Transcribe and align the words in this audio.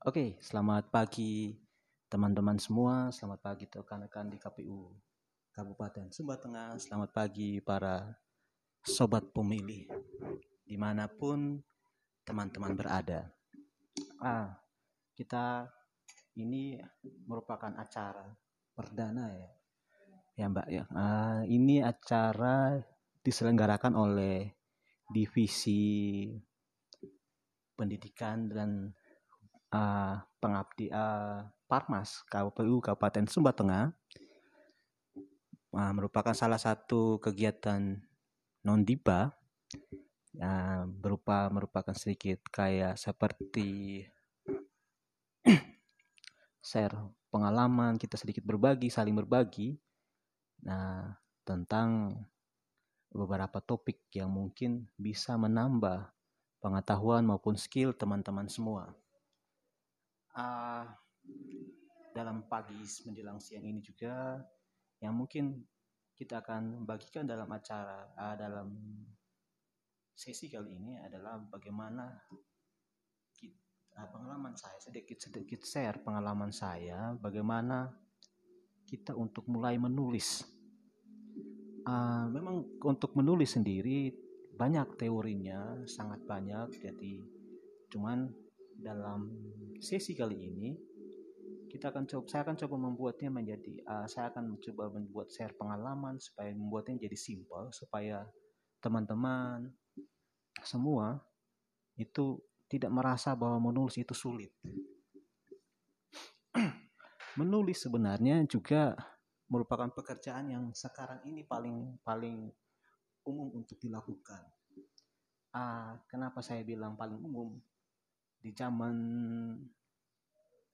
Oke, 0.00 0.40
selamat 0.40 0.88
pagi 0.88 1.52
teman-teman 2.08 2.56
semua. 2.56 3.12
Selamat 3.12 3.52
pagi 3.52 3.68
rekan-rekan 3.68 4.32
di 4.32 4.40
KPU 4.40 4.96
Kabupaten 5.52 6.08
Sumba 6.08 6.40
Tengah. 6.40 6.80
Selamat 6.80 7.12
pagi 7.12 7.60
para 7.60 8.08
sobat 8.80 9.28
pemilih 9.28 9.92
di 10.64 10.80
mana 10.80 11.04
pun 11.04 11.60
teman-teman 12.24 12.72
berada. 12.72 13.28
Ah, 14.24 14.56
kita 15.12 15.68
ini 16.40 16.80
merupakan 17.28 17.76
acara 17.76 18.24
perdana 18.72 19.36
ya, 19.36 19.52
ya 20.32 20.46
Mbak 20.48 20.68
ya. 20.72 20.84
Ah, 20.96 21.44
ini 21.44 21.84
acara 21.84 22.72
diselenggarakan 23.20 23.92
oleh 23.92 24.48
divisi 25.12 26.32
pendidikan 27.76 28.48
dan 28.48 28.96
uh, 29.74 30.14
pengabdi 30.42 30.90
uh, 30.90 31.46
Parmas 31.70 32.26
KPU 32.26 32.82
Kabupaten 32.82 33.26
Sumba 33.30 33.54
Tengah. 33.54 33.94
Uh, 35.70 35.92
merupakan 35.94 36.34
salah 36.34 36.58
satu 36.58 37.22
kegiatan 37.22 38.02
non 38.66 38.82
diba 38.82 39.30
uh, 40.42 40.82
berupa 40.90 41.46
merupakan 41.46 41.94
sedikit 41.94 42.42
kayak 42.50 42.98
seperti 42.98 44.02
share 46.68 46.98
pengalaman 47.30 48.02
kita 48.02 48.18
sedikit 48.18 48.42
berbagi 48.42 48.90
saling 48.90 49.14
berbagi. 49.14 49.78
Nah 50.66 51.14
tentang 51.46 52.18
beberapa 53.14 53.62
topik 53.62 54.10
yang 54.14 54.30
mungkin 54.30 54.90
bisa 54.98 55.38
menambah 55.38 56.10
pengetahuan 56.58 57.26
maupun 57.26 57.54
skill 57.54 57.94
teman-teman 57.94 58.46
semua 58.46 58.90
uh, 60.40 60.84
dalam 62.10 62.48
pagi 62.48 62.74
menjelang 63.06 63.38
siang 63.38 63.68
ini 63.68 63.80
juga 63.84 64.40
yang 65.00 65.14
mungkin 65.14 65.60
kita 66.16 66.44
akan 66.44 66.84
bagikan 66.84 67.24
dalam 67.24 67.48
acara 67.48 68.12
uh, 68.16 68.36
dalam 68.36 68.68
sesi 70.12 70.52
kali 70.52 70.76
ini 70.76 71.00
adalah 71.00 71.40
bagaimana 71.48 72.04
uh, 73.96 74.08
pengalaman 74.12 74.52
saya 74.52 74.76
sedikit 74.80 75.16
sedikit 75.16 75.64
share 75.64 76.00
pengalaman 76.04 76.52
saya 76.52 77.16
bagaimana 77.16 77.88
kita 78.84 79.14
untuk 79.14 79.46
mulai 79.46 79.78
menulis. 79.78 80.42
Uh, 81.86 82.28
memang 82.28 82.68
untuk 82.84 83.16
menulis 83.16 83.56
sendiri 83.56 84.12
banyak 84.52 85.00
teorinya 85.00 85.80
sangat 85.88 86.20
banyak 86.28 86.68
jadi 86.76 87.24
cuman 87.88 88.28
dalam 88.80 89.28
sesi 89.80 90.16
kali 90.16 90.36
ini 90.36 90.68
kita 91.70 91.94
akan 91.94 92.04
coba 92.08 92.26
saya 92.26 92.42
akan 92.42 92.56
coba 92.66 92.76
membuatnya 92.90 93.30
menjadi 93.30 93.78
uh, 93.86 94.06
saya 94.10 94.34
akan 94.34 94.58
coba 94.58 94.90
membuat 94.90 95.30
share 95.30 95.54
pengalaman 95.54 96.18
supaya 96.18 96.50
membuatnya 96.50 97.06
jadi 97.06 97.14
simpel 97.14 97.70
supaya 97.70 98.26
teman-teman 98.82 99.70
semua 100.66 101.22
itu 101.94 102.42
tidak 102.70 102.90
merasa 102.90 103.34
bahwa 103.34 103.70
menulis 103.70 103.98
itu 103.98 104.14
sulit. 104.14 104.50
menulis 107.40 107.82
sebenarnya 107.82 108.42
juga 108.46 108.94
merupakan 109.50 109.90
pekerjaan 109.90 110.50
yang 110.50 110.64
sekarang 110.74 111.22
ini 111.26 111.42
paling 111.46 111.98
paling 112.06 112.50
umum 113.26 113.50
untuk 113.62 113.78
dilakukan. 113.82 114.42
Uh, 115.50 115.98
kenapa 116.06 116.38
saya 116.42 116.62
bilang 116.62 116.94
paling 116.94 117.18
umum? 117.18 117.58
Di 118.40 118.50
zaman 118.56 118.96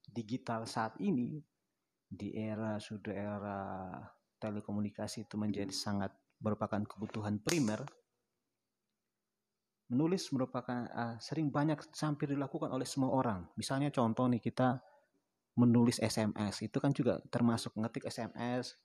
digital 0.07 0.65
saat 0.65 0.95
ini 1.03 1.43
di 2.07 2.31
era 2.39 2.79
sudah 2.79 3.15
era 3.15 3.61
telekomunikasi 4.39 5.27
itu 5.27 5.35
menjadi 5.35 5.75
sangat 5.75 6.15
merupakan 6.39 6.79
kebutuhan 6.87 7.43
primer 7.43 7.83
menulis 9.87 10.27
merupakan 10.35 10.87
uh, 10.91 11.15
sering 11.23 11.51
banyak 11.51 11.79
hampir 11.95 12.35
dilakukan 12.35 12.75
oleh 12.75 12.83
semua 12.83 13.15
orang. 13.15 13.47
Misalnya 13.55 13.95
contoh 13.95 14.27
nih 14.27 14.43
kita 14.43 14.83
menulis 15.57 16.03
SMS 16.03 16.67
itu 16.67 16.79
kan 16.83 16.91
juga 16.91 17.23
termasuk 17.31 17.73
ngetik 17.79 18.11
SMS 18.11 18.77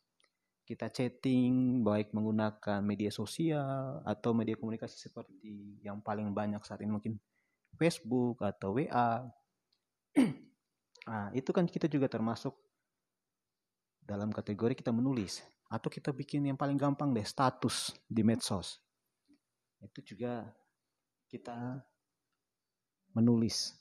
kita 0.63 0.88
chatting 0.88 1.83
baik 1.83 2.16
menggunakan 2.16 2.79
media 2.79 3.11
sosial 3.11 4.00
atau 4.07 4.31
media 4.31 4.56
komunikasi 4.56 4.95
seperti 4.95 5.83
yang 5.83 6.00
paling 6.00 6.31
banyak 6.31 6.63
saat 6.63 6.79
ini 6.79 6.95
mungkin 6.95 7.19
Facebook 7.75 8.43
atau 8.43 8.75
WA. 8.79 9.27
nah, 11.07 11.27
itu 11.35 11.49
kan 11.51 11.67
kita 11.67 11.87
juga 11.87 12.11
termasuk 12.11 12.55
dalam 14.01 14.33
kategori 14.33 14.75
kita 14.75 14.91
menulis 14.91 15.39
atau 15.71 15.87
kita 15.87 16.11
bikin 16.11 16.51
yang 16.51 16.59
paling 16.59 16.75
gampang 16.75 17.15
deh 17.15 17.23
status 17.23 17.95
di 18.03 18.27
medsos. 18.27 18.81
Itu 19.79 20.03
juga 20.03 20.51
kita 21.31 21.79
menulis. 23.15 23.71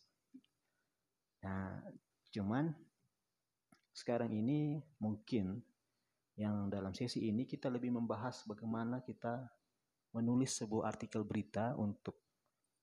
Nah, 1.43 1.83
cuman 2.31 2.71
sekarang 3.91 4.31
ini 4.31 4.79
mungkin 5.03 5.59
yang 6.39 6.71
dalam 6.71 6.95
sesi 6.95 7.27
ini 7.27 7.45
kita 7.45 7.69
lebih 7.69 7.91
membahas 7.93 8.47
bagaimana 8.47 9.03
kita 9.03 9.51
menulis 10.15 10.57
sebuah 10.63 10.95
artikel 10.95 11.27
berita 11.27 11.75
untuk 11.77 12.20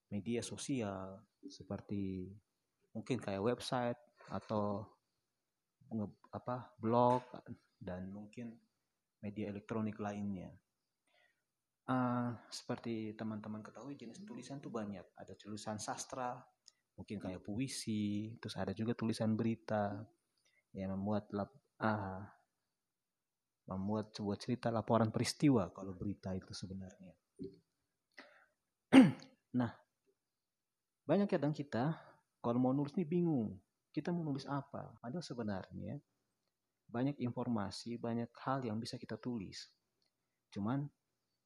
media 0.08 0.40
sosial 0.40 1.20
seperti 1.44 2.32
mungkin 2.96 3.20
kayak 3.20 3.44
website 3.44 4.00
atau 4.28 4.84
apa 6.32 6.76
blog 6.76 7.24
dan 7.80 8.12
mungkin 8.12 8.52
media 9.24 9.50
elektronik 9.50 9.98
lainnya. 9.98 10.52
Uh, 11.88 12.36
seperti 12.52 13.16
teman-teman 13.16 13.64
ketahui 13.64 13.96
jenis 13.96 14.20
tulisan 14.28 14.60
tuh 14.60 14.68
banyak. 14.68 15.08
Ada 15.16 15.32
tulisan 15.40 15.80
sastra, 15.80 16.36
mungkin 17.00 17.16
kayak 17.16 17.40
puisi, 17.40 18.36
terus 18.36 18.60
ada 18.60 18.76
juga 18.76 18.92
tulisan 18.92 19.32
berita 19.32 19.96
yang 20.76 20.92
membuat 21.00 21.32
lap, 21.32 21.48
uh, 21.80 22.20
membuat 23.72 24.12
sebuah 24.12 24.36
cerita 24.36 24.68
laporan 24.68 25.08
peristiwa 25.08 25.72
kalau 25.72 25.96
berita 25.96 26.36
itu 26.36 26.52
sebenarnya. 26.52 27.12
nah, 29.60 29.72
banyak 31.08 31.24
kadang 31.24 31.56
kita 31.56 31.96
kalau 32.44 32.60
mau 32.60 32.76
nulis 32.76 32.92
ini 33.00 33.08
bingung. 33.08 33.56
Kita 33.88 34.12
mau 34.12 34.20
nulis 34.20 34.44
apa? 34.44 34.92
Padahal 35.00 35.24
sebenarnya 35.24 35.96
banyak 36.84 37.16
informasi, 37.24 37.96
banyak 37.96 38.28
hal 38.44 38.60
yang 38.68 38.76
bisa 38.76 39.00
kita 39.00 39.16
tulis. 39.16 39.72
Cuman 40.52 40.84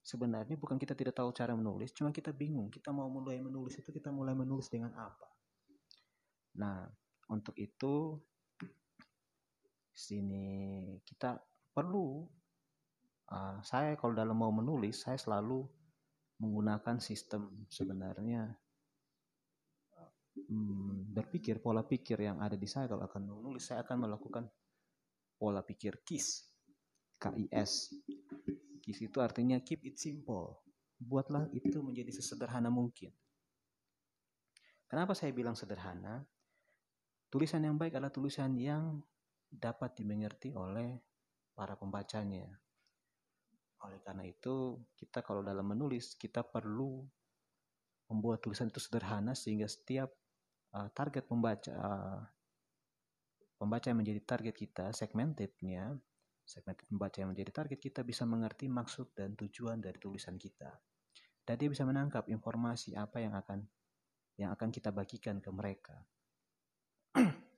sebenarnya 0.02 0.58
bukan 0.58 0.82
kita 0.82 0.98
tidak 0.98 1.14
tahu 1.14 1.30
cara 1.30 1.54
menulis, 1.54 1.94
cuma 1.94 2.10
kita 2.10 2.34
bingung. 2.34 2.74
Kita 2.74 2.90
mau 2.90 3.06
mulai 3.06 3.38
menulis 3.38 3.78
itu 3.78 3.94
kita 3.94 4.10
mulai 4.10 4.34
menulis 4.34 4.66
dengan 4.66 4.90
apa? 4.98 5.30
Nah, 6.58 6.90
untuk 7.30 7.54
itu 7.54 8.18
sini 9.94 10.98
kita 11.06 11.38
perlu 11.70 12.26
uh, 13.30 13.62
saya 13.62 13.94
kalau 13.94 14.16
dalam 14.16 14.34
mau 14.34 14.50
menulis 14.50 15.06
saya 15.06 15.20
selalu 15.20 15.62
menggunakan 16.42 16.98
sistem 16.98 17.68
sebenarnya 17.70 18.50
hmm, 20.36 21.12
berpikir 21.12 21.60
pola 21.60 21.84
pikir 21.84 22.20
yang 22.24 22.40
ada 22.40 22.56
di 22.56 22.68
saya 22.68 22.88
kalau 22.88 23.04
akan 23.04 23.22
menulis 23.28 23.68
saya 23.68 23.84
akan 23.84 24.08
melakukan 24.08 24.44
pola 25.36 25.60
pikir 25.64 26.00
KIS 26.04 26.28
KIS 27.20 27.72
KIS 28.82 28.98
itu 29.06 29.18
artinya 29.22 29.62
keep 29.62 29.86
it 29.86 29.94
simple. 29.94 30.58
Buatlah 30.98 31.46
itu 31.54 31.78
menjadi 31.78 32.10
sesederhana 32.10 32.66
mungkin. 32.66 33.14
Kenapa 34.90 35.14
saya 35.14 35.30
bilang 35.30 35.54
sederhana? 35.54 36.26
Tulisan 37.30 37.64
yang 37.64 37.78
baik 37.78 37.96
adalah 37.96 38.12
tulisan 38.12 38.58
yang 38.58 39.00
dapat 39.48 39.96
dimengerti 39.96 40.52
oleh 40.52 40.98
para 41.54 41.78
pembacanya. 41.78 42.44
Oleh 43.86 44.02
karena 44.04 44.26
itu 44.28 44.82
kita 44.98 45.24
kalau 45.24 45.40
dalam 45.40 45.64
menulis 45.64 46.18
kita 46.18 46.44
perlu 46.44 47.02
membuat 48.12 48.44
tulisan 48.44 48.68
itu 48.68 48.82
sederhana 48.82 49.32
sehingga 49.32 49.64
setiap 49.64 50.12
uh, 50.76 50.88
target 50.92 51.24
pembaca 51.28 51.72
uh, 51.72 52.20
pembaca 53.60 53.86
yang 53.86 54.00
menjadi 54.02 54.20
target 54.26 54.54
kita 54.56 54.90
segmentednya 54.90 55.94
segmented 56.42 56.86
pembaca 56.90 57.16
yang 57.22 57.30
menjadi 57.30 57.50
target 57.54 57.78
kita 57.78 58.00
bisa 58.02 58.26
mengerti 58.26 58.66
maksud 58.66 59.14
dan 59.14 59.38
tujuan 59.38 59.78
dari 59.78 59.96
tulisan 59.96 60.36
kita. 60.36 60.70
Dan 61.42 61.54
dia 61.58 61.70
bisa 61.70 61.82
menangkap 61.82 62.26
informasi 62.30 62.94
apa 62.94 63.18
yang 63.18 63.34
akan 63.34 63.66
yang 64.38 64.50
akan 64.54 64.70
kita 64.70 64.90
bagikan 64.90 65.38
ke 65.38 65.50
mereka. 65.52 65.96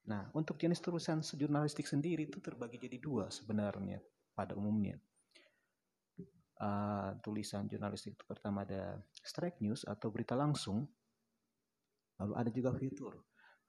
Nah 0.00 0.26
untuk 0.34 0.58
jenis 0.58 0.82
tulisan 0.82 1.22
jurnalistik 1.22 1.86
sendiri 1.86 2.26
itu 2.26 2.42
terbagi 2.42 2.82
jadi 2.82 2.98
dua 2.98 3.30
sebenarnya 3.30 4.02
pada 4.34 4.58
umumnya. 4.58 4.98
Uh, 6.58 7.14
tulisan 7.22 7.70
jurnalistik 7.70 8.18
itu 8.18 8.24
pertama 8.26 8.66
ada 8.66 8.98
strike 9.22 9.62
news 9.62 9.86
atau 9.86 10.10
berita 10.10 10.34
langsung 10.34 10.90
Lalu 12.20 12.32
ada 12.36 12.50
juga 12.52 12.70
fitur 12.76 13.16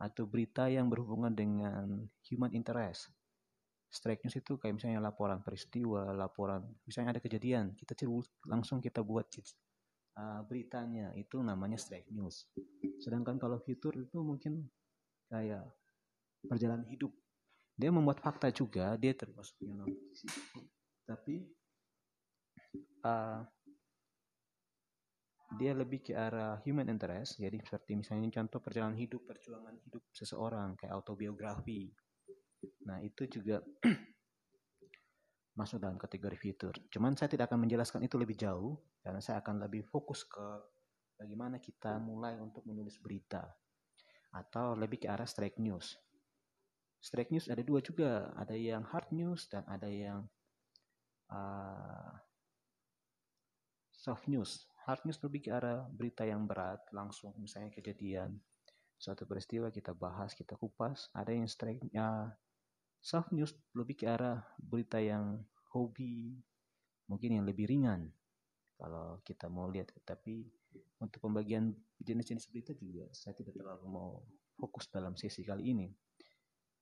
atau 0.01 0.23
berita 0.25 0.67
yang 0.67 0.89
berhubungan 0.91 1.31
dengan 1.31 2.03
human 2.27 2.51
interest. 2.51 3.13
Strike 3.91 4.23
news 4.23 4.39
itu 4.39 4.55
kayak 4.55 4.79
misalnya 4.79 5.03
laporan 5.03 5.43
peristiwa, 5.43 6.11
laporan 6.15 6.63
misalnya 6.87 7.15
ada 7.15 7.21
kejadian, 7.23 7.75
kita 7.75 7.95
langsung 8.47 8.79
kita 8.79 9.03
buat 9.03 9.27
uh, 10.15 10.41
beritanya 10.47 11.11
itu 11.15 11.39
namanya 11.43 11.75
strike 11.75 12.07
news. 12.11 12.47
Sedangkan 13.03 13.35
kalau 13.35 13.59
fitur 13.59 13.95
itu 13.99 14.19
mungkin 14.23 14.67
kayak 15.27 15.67
perjalanan 16.47 16.87
hidup. 16.87 17.11
Dia 17.75 17.91
membuat 17.91 18.19
fakta 18.23 18.51
juga, 18.51 18.95
dia 18.99 19.15
termasuk 19.15 19.59
yang 19.63 19.83
non 19.83 19.91
Tapi 21.07 21.43
uh, 23.03 23.41
dia 25.59 25.75
lebih 25.75 25.99
ke 25.99 26.15
arah 26.15 26.63
human 26.63 26.87
interest. 26.87 27.35
Jadi 27.39 27.59
seperti 27.59 27.99
misalnya 27.99 28.31
contoh 28.31 28.63
perjalanan 28.63 28.95
hidup 28.95 29.27
perjuangan 29.27 29.75
hidup 29.83 30.03
seseorang 30.15 30.79
kayak 30.79 30.95
autobiografi. 30.95 31.91
Nah 32.87 33.03
itu 33.03 33.27
juga 33.27 33.59
masuk 35.59 35.83
dalam 35.83 35.99
kategori 35.99 36.37
fitur. 36.39 36.73
Cuman 36.87 37.19
saya 37.19 37.27
tidak 37.27 37.51
akan 37.51 37.67
menjelaskan 37.67 38.07
itu 38.07 38.15
lebih 38.15 38.39
jauh 38.39 38.79
karena 39.03 39.19
saya 39.19 39.43
akan 39.43 39.67
lebih 39.67 39.83
fokus 39.83 40.23
ke 40.23 40.45
bagaimana 41.19 41.59
kita 41.59 41.99
mulai 41.99 42.39
untuk 42.39 42.63
menulis 42.63 42.95
berita. 43.03 43.43
Atau 44.31 44.79
lebih 44.79 45.03
ke 45.03 45.07
arah 45.11 45.27
strike 45.27 45.59
news. 45.59 45.99
Strike 47.03 47.35
news 47.35 47.51
ada 47.51 47.59
dua 47.59 47.83
juga. 47.83 48.31
Ada 48.39 48.55
yang 48.55 48.87
hard 48.87 49.11
news 49.11 49.51
dan 49.51 49.67
ada 49.67 49.91
yang 49.91 50.23
uh, 51.27 52.15
soft 53.91 54.31
news 54.31 54.70
hard 54.85 55.01
news 55.05 55.21
lebih 55.21 55.45
ke 55.45 55.49
arah 55.53 55.85
berita 55.93 56.25
yang 56.25 56.49
berat 56.49 56.81
langsung 56.93 57.33
misalnya 57.37 57.69
kejadian. 57.69 58.41
Suatu 58.97 59.25
peristiwa 59.25 59.73
kita 59.73 59.93
bahas 59.97 60.33
kita 60.37 60.57
kupas 60.57 61.09
ada 61.13 61.33
yang 61.33 61.49
strike 61.49 61.81
ya 61.89 62.29
soft 63.01 63.33
news 63.33 63.53
lebih 63.73 63.97
ke 63.97 64.05
arah 64.05 64.41
berita 64.61 65.01
yang 65.01 65.41
hobi 65.73 66.37
mungkin 67.09 67.41
yang 67.41 67.45
lebih 67.45 67.69
ringan. 67.69 68.09
Kalau 68.77 69.21
kita 69.21 69.45
mau 69.49 69.69
lihat 69.69 69.93
tapi 70.01 70.49
untuk 71.01 71.21
pembagian 71.21 71.73
jenis-jenis 72.01 72.49
berita 72.49 72.73
juga 72.77 73.09
saya 73.13 73.37
tidak 73.37 73.57
terlalu 73.57 73.85
mau 73.89 74.21
fokus 74.57 74.89
dalam 74.89 75.13
sesi 75.17 75.41
kali 75.45 75.73
ini. 75.73 75.87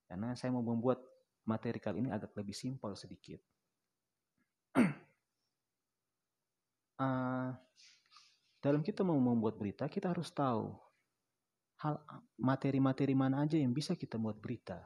Karena 0.07 0.35
saya 0.35 0.51
mau 0.51 0.63
membuat 0.63 0.99
materi 1.47 1.79
kali 1.79 2.03
ini 2.03 2.09
agak 2.11 2.35
lebih 2.35 2.55
simpel 2.55 2.95
sedikit. 2.99 3.39
Uh, 6.99 7.55
dalam 8.59 8.83
kita 8.83 9.07
mau 9.07 9.15
membuat 9.15 9.55
berita, 9.55 9.87
kita 9.87 10.11
harus 10.11 10.31
tahu 10.35 10.75
hal 11.79 11.95
materi-materi 12.35 13.15
mana 13.15 13.47
aja 13.47 13.55
yang 13.55 13.71
bisa 13.71 13.95
kita 13.95 14.19
buat 14.19 14.35
berita. 14.39 14.83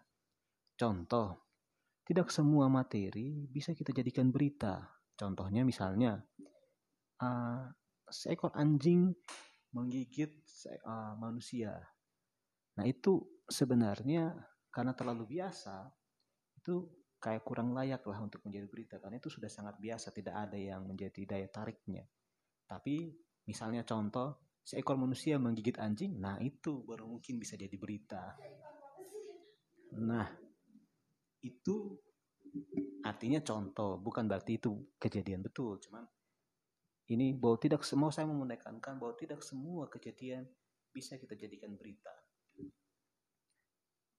Contoh, 0.78 1.50
tidak 2.06 2.30
semua 2.30 2.70
materi 2.70 3.50
bisa 3.50 3.74
kita 3.74 3.90
jadikan 3.90 4.30
berita. 4.30 4.94
Contohnya 5.18 5.66
misalnya, 5.66 6.22
uh, 7.22 7.66
seekor 8.14 8.54
anjing 8.54 9.10
menggigit 9.74 10.46
uh, 10.86 11.18
manusia. 11.18 11.74
Nah 12.78 12.86
itu 12.86 13.26
sebenarnya 13.50 14.38
karena 14.70 14.94
terlalu 14.94 15.38
biasa, 15.38 15.90
itu 16.62 16.90
kayak 17.18 17.42
kurang 17.42 17.74
layak 17.74 18.06
lah 18.06 18.22
untuk 18.22 18.46
menjadi 18.46 18.70
berita. 18.70 18.96
Karena 19.02 19.18
itu 19.18 19.34
sudah 19.34 19.50
sangat 19.50 19.82
biasa, 19.82 20.14
tidak 20.14 20.36
ada 20.38 20.58
yang 20.62 20.86
menjadi 20.86 21.26
daya 21.26 21.50
tariknya. 21.50 22.06
Tapi 22.70 23.18
Misalnya 23.44 23.84
contoh, 23.84 24.40
seekor 24.64 24.96
manusia 24.96 25.36
menggigit 25.36 25.76
anjing, 25.80 26.16
nah 26.20 26.40
itu 26.40 26.84
baru 26.88 27.08
mungkin 27.08 27.36
bisa 27.40 27.60
jadi 27.60 27.76
berita. 27.76 28.40
Nah, 30.00 30.28
itu 31.44 32.00
artinya 33.04 33.44
contoh, 33.44 34.00
bukan 34.00 34.26
berarti 34.26 34.58
itu 34.58 34.96
kejadian 34.96 35.44
betul, 35.44 35.78
cuman 35.84 36.08
ini 37.12 37.36
bahwa 37.36 37.60
tidak 37.60 37.84
semua 37.84 38.16
saya 38.16 38.24
mau 38.32 38.40
menekankan 38.48 38.96
bahwa 38.96 39.14
tidak 39.20 39.44
semua 39.44 39.92
kejadian 39.92 40.48
bisa 40.96 41.20
kita 41.20 41.36
jadikan 41.36 41.76
berita. 41.76 42.16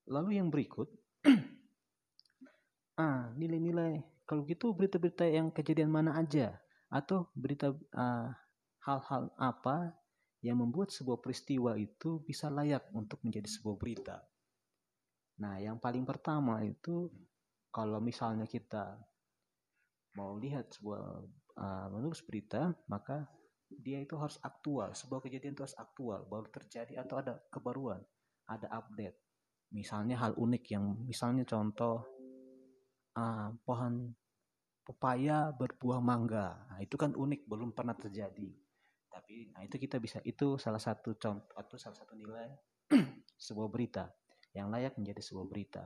Lalu 0.05 0.37
yang 0.37 0.53
berikut, 0.53 0.93
ah 3.01 3.33
nilai-nilai 3.33 4.05
kalau 4.29 4.45
gitu 4.45 4.77
berita-berita 4.77 5.25
yang 5.25 5.49
kejadian 5.49 5.89
mana 5.89 6.17
aja 6.17 6.61
atau 6.93 7.33
berita 7.33 7.73
uh, 7.97 8.29
hal-hal 8.85 9.33
apa 9.41 9.97
yang 10.45 10.61
membuat 10.61 10.93
sebuah 10.93 11.25
peristiwa 11.25 11.73
itu 11.81 12.21
bisa 12.21 12.53
layak 12.53 12.93
untuk 12.93 13.25
menjadi 13.25 13.49
sebuah 13.49 13.77
berita. 13.81 14.21
Nah, 15.41 15.57
yang 15.57 15.81
paling 15.81 16.05
pertama 16.05 16.61
itu 16.61 17.09
kalau 17.73 17.99
misalnya 17.99 18.45
kita 18.45 19.01
mau 20.21 20.37
lihat 20.37 20.69
sebuah 20.77 21.03
uh, 21.57 21.87
menulis 21.97 22.21
berita, 22.29 22.77
maka 22.93 23.25
dia 23.73 24.05
itu 24.05 24.15
harus 24.21 24.37
aktual. 24.45 24.93
Sebuah 24.93 25.25
kejadian 25.25 25.57
itu 25.57 25.65
harus 25.65 25.81
aktual, 25.81 26.29
baru 26.29 26.47
terjadi 26.53 27.01
atau 27.01 27.25
ada 27.25 27.41
kebaruan, 27.49 28.05
ada 28.47 28.69
update. 28.69 29.17
Misalnya 29.73 30.21
hal 30.21 30.37
unik 30.37 30.65
yang 30.71 31.09
misalnya 31.09 31.43
contoh 31.49 32.05
uh, 33.17 33.49
pohon 33.65 34.13
pepaya 34.85 35.51
berbuah 35.57 36.05
mangga. 36.05 36.69
Nah, 36.69 36.79
itu 36.85 37.01
kan 37.01 37.17
unik, 37.17 37.49
belum 37.49 37.73
pernah 37.73 37.97
terjadi 37.97 38.64
tapi 39.15 39.55
nah 39.55 39.63
itu 39.63 39.79
kita 39.79 40.03
bisa 40.03 40.19
itu 40.27 40.59
salah 40.59 40.83
satu 40.83 41.15
contoh 41.15 41.55
atau 41.55 41.79
salah 41.79 41.95
satu 41.95 42.19
nilai 42.19 42.51
sebuah 43.47 43.71
berita 43.71 44.11
yang 44.55 44.71
layak 44.71 44.95
menjadi 44.99 45.23
sebuah 45.23 45.47
berita. 45.51 45.85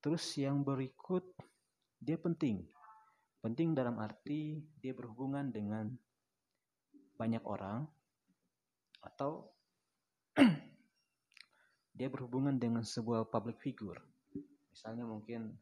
Terus 0.00 0.24
yang 0.40 0.64
berikut 0.64 1.24
dia 2.00 2.16
penting. 2.16 2.64
Penting 3.44 3.76
dalam 3.76 4.00
arti 4.00 4.60
dia 4.80 4.96
berhubungan 4.96 5.52
dengan 5.52 5.92
banyak 7.16 7.44
orang 7.44 7.84
atau 9.04 9.52
dia 11.98 12.08
berhubungan 12.08 12.56
dengan 12.56 12.82
sebuah 12.82 13.28
public 13.28 13.60
figure. 13.60 14.00
Misalnya 14.72 15.04
mungkin 15.04 15.54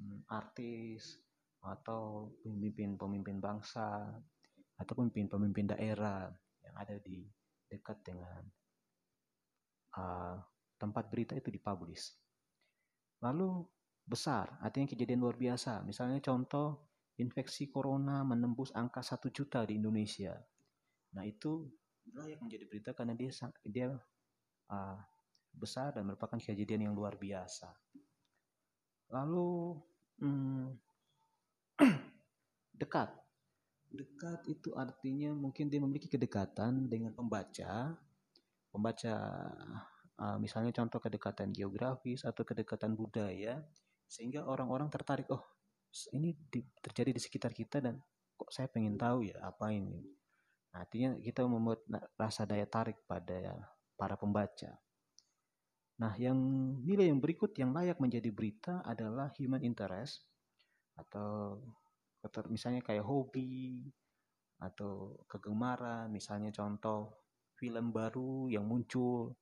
hmm, 0.00 0.30
artis 0.32 1.20
atau 1.64 2.28
pemimpin-pemimpin 2.44 3.40
bangsa 3.40 4.04
atau 4.78 4.92
pemimpin-pemimpin 4.98 5.70
daerah 5.74 6.30
yang 6.64 6.74
ada 6.74 6.96
di 6.98 7.26
dekat 7.70 8.02
dengan 8.02 8.42
uh, 9.98 10.36
tempat 10.78 11.08
berita 11.10 11.38
itu 11.38 11.48
dipublish. 11.50 12.14
Lalu 13.22 13.64
besar, 14.04 14.60
artinya 14.60 14.90
kejadian 14.90 15.22
luar 15.22 15.38
biasa. 15.38 15.80
Misalnya 15.86 16.20
contoh 16.20 16.92
infeksi 17.16 17.70
corona 17.70 18.26
menembus 18.26 18.74
angka 18.74 19.00
satu 19.00 19.30
juta 19.30 19.62
di 19.64 19.78
Indonesia. 19.78 20.34
Nah 21.14 21.24
itu 21.24 21.70
layak 22.12 22.42
menjadi 22.42 22.64
berita 22.68 22.90
karena 22.92 23.16
dia 23.16 23.30
dia 23.64 23.88
uh, 24.68 24.98
besar 25.54 25.94
dan 25.94 26.04
merupakan 26.10 26.36
kejadian 26.36 26.90
yang 26.90 26.94
luar 26.94 27.16
biasa. 27.16 27.70
Lalu 29.14 29.78
hmm, 30.20 30.66
dekat, 32.82 33.08
Dekat 33.94 34.42
itu 34.50 34.74
artinya 34.74 35.30
mungkin 35.30 35.70
dia 35.70 35.78
memiliki 35.78 36.10
kedekatan 36.10 36.90
dengan 36.90 37.14
pembaca. 37.14 37.94
Pembaca 38.74 39.14
uh, 40.18 40.36
misalnya 40.42 40.74
contoh 40.74 40.98
kedekatan 40.98 41.54
geografis 41.54 42.26
atau 42.26 42.42
kedekatan 42.42 42.98
budaya 42.98 43.62
sehingga 44.10 44.50
orang-orang 44.50 44.90
tertarik 44.90 45.30
oh 45.30 45.42
ini 46.10 46.34
di, 46.50 46.58
terjadi 46.82 47.14
di 47.14 47.20
sekitar 47.22 47.54
kita 47.54 47.78
dan 47.78 48.02
kok 48.34 48.50
saya 48.50 48.66
pengen 48.66 48.98
tahu 48.98 49.30
ya 49.30 49.38
apa 49.46 49.70
ini. 49.70 50.02
Artinya 50.74 51.14
kita 51.22 51.46
membuat 51.46 51.86
rasa 52.18 52.42
daya 52.42 52.66
tarik 52.66 52.98
pada 53.06 53.54
para 53.94 54.18
pembaca. 54.18 54.74
Nah, 55.94 56.18
yang 56.18 56.34
nilai 56.82 57.06
yang 57.14 57.22
berikut 57.22 57.54
yang 57.54 57.70
layak 57.70 58.02
menjadi 58.02 58.34
berita 58.34 58.82
adalah 58.82 59.30
human 59.38 59.62
interest 59.62 60.26
atau 60.98 61.62
misalnya 62.48 62.80
kayak 62.80 63.04
hobi 63.04 63.84
atau 64.62 65.20
kegemaran 65.28 66.08
misalnya 66.08 66.48
contoh 66.54 67.24
film 67.58 67.94
baru 67.94 68.48
yang 68.50 68.64
muncul 68.66 69.36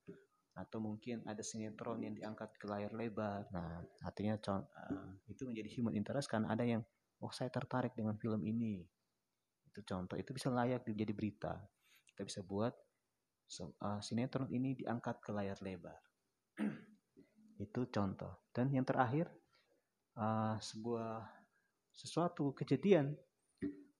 atau 0.52 0.78
mungkin 0.84 1.24
ada 1.24 1.40
sinetron 1.40 2.04
yang 2.04 2.12
diangkat 2.12 2.52
ke 2.60 2.68
layar 2.68 2.92
lebar. 2.92 3.48
Nah 3.56 3.80
artinya 4.04 4.36
uh, 4.36 5.16
itu 5.24 5.48
menjadi 5.48 5.68
human 5.80 5.96
interest 5.96 6.28
karena 6.28 6.52
ada 6.52 6.64
yang 6.64 6.84
oh 7.24 7.32
saya 7.32 7.48
tertarik 7.48 7.96
dengan 7.96 8.20
film 8.20 8.44
ini. 8.44 8.84
Itu 9.72 9.80
contoh 9.88 10.20
itu 10.20 10.36
bisa 10.36 10.52
layak 10.52 10.84
menjadi 10.84 11.12
berita. 11.16 11.54
Kita 12.04 12.22
bisa 12.28 12.44
buat 12.44 12.76
uh, 13.80 14.00
sinetron 14.04 14.52
ini 14.52 14.76
diangkat 14.76 15.24
ke 15.24 15.30
layar 15.32 15.56
lebar. 15.64 15.96
Itu 17.64 17.88
contoh. 17.88 18.44
Dan 18.52 18.68
yang 18.76 18.84
terakhir 18.84 19.32
uh, 20.20 20.60
sebuah 20.60 21.41
sesuatu 21.92 22.56
kejadian 22.56 23.14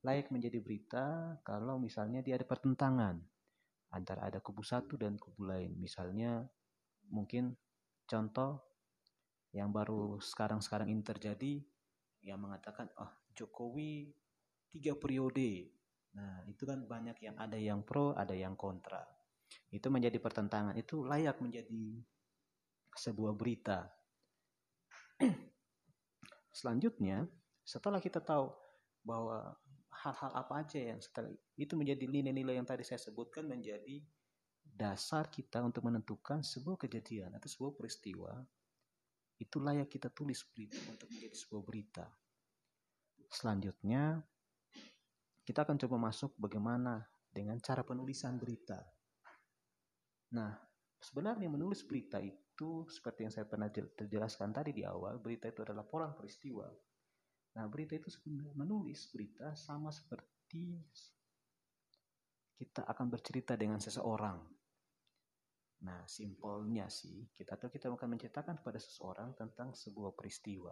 layak 0.02 0.34
menjadi 0.34 0.58
berita 0.58 1.38
kalau 1.46 1.78
misalnya 1.78 2.24
dia 2.24 2.34
ada 2.34 2.46
pertentangan 2.48 3.22
antara 3.92 4.26
ada 4.26 4.40
kubu 4.42 4.64
satu 4.64 4.98
dan 4.98 5.14
kubu 5.20 5.46
lain. 5.46 5.76
Misalnya 5.78 6.42
mungkin 7.12 7.54
contoh 8.08 8.64
yang 9.52 9.70
baru 9.70 10.18
sekarang-sekarang 10.18 10.88
ini 10.88 11.04
terjadi 11.04 11.60
yang 12.24 12.40
mengatakan 12.40 12.88
oh 12.98 13.12
Jokowi 13.36 14.10
tiga 14.72 14.96
periode. 14.96 15.70
Nah 16.16 16.42
itu 16.48 16.64
kan 16.64 16.82
banyak 16.88 17.20
yang 17.20 17.36
ada 17.36 17.60
yang 17.60 17.84
pro, 17.84 18.16
ada 18.16 18.32
yang 18.32 18.56
kontra. 18.56 19.04
Itu 19.68 19.92
menjadi 19.92 20.16
pertentangan. 20.16 20.74
Itu 20.80 21.04
layak 21.04 21.38
menjadi 21.44 22.00
sebuah 22.96 23.36
berita. 23.36 23.92
Selanjutnya, 26.58 27.28
setelah 27.62 28.02
kita 28.02 28.18
tahu 28.18 28.50
bahwa 29.02 29.54
hal-hal 29.92 30.32
apa 30.34 30.66
aja 30.66 30.80
yang 30.80 30.98
setelah 30.98 31.30
itu 31.54 31.74
menjadi 31.78 32.06
nilai-nilai 32.10 32.58
yang 32.58 32.66
tadi 32.66 32.82
saya 32.82 32.98
sebutkan 32.98 33.46
menjadi 33.46 34.02
dasar 34.62 35.28
kita 35.28 35.60
untuk 35.62 35.84
menentukan 35.84 36.40
sebuah 36.40 36.80
kejadian 36.80 37.36
atau 37.36 37.46
sebuah 37.46 37.76
peristiwa 37.76 38.32
itu 39.42 39.58
layak 39.58 39.90
kita 39.90 40.08
tulis 40.14 40.42
berita 40.54 40.78
untuk 40.86 41.10
menjadi 41.10 41.34
sebuah 41.34 41.62
berita. 41.66 42.06
Selanjutnya, 43.26 44.22
kita 45.42 45.66
akan 45.66 45.76
coba 45.82 45.96
masuk 45.98 46.38
bagaimana 46.38 47.02
dengan 47.26 47.58
cara 47.58 47.82
penulisan 47.82 48.38
berita. 48.38 48.78
Nah, 50.38 50.54
sebenarnya 51.02 51.50
menulis 51.50 51.82
berita 51.82 52.22
itu 52.22 52.86
seperti 52.86 53.26
yang 53.26 53.32
saya 53.34 53.48
pernah 53.50 53.66
terjelaskan 53.72 54.54
tadi 54.54 54.70
di 54.70 54.86
awal, 54.86 55.18
berita 55.18 55.50
itu 55.50 55.66
adalah 55.66 55.82
pola 55.82 56.14
peristiwa. 56.14 56.70
Nah, 57.52 57.68
berita 57.68 57.98
itu 57.98 58.08
sebenarnya 58.08 58.56
menulis 58.56 59.12
berita 59.12 59.52
sama 59.52 59.92
seperti 59.92 60.80
kita 62.56 62.86
akan 62.88 63.12
bercerita 63.12 63.58
dengan 63.58 63.82
seseorang. 63.82 64.38
Nah, 65.82 66.06
simpelnya 66.06 66.86
sih, 66.86 67.26
kita 67.34 67.58
tahu 67.58 67.74
kita 67.74 67.90
akan 67.90 68.14
menceritakan 68.14 68.62
kepada 68.62 68.78
seseorang 68.78 69.34
tentang 69.34 69.74
sebuah 69.74 70.14
peristiwa. 70.14 70.70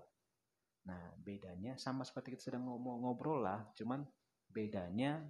Nah, 0.86 1.12
bedanya 1.18 1.76
sama 1.76 2.06
seperti 2.06 2.38
kita 2.38 2.54
sedang 2.54 2.64
ngobrol 2.64 3.42
lah, 3.42 3.66
cuman 3.74 4.06
bedanya 4.48 5.20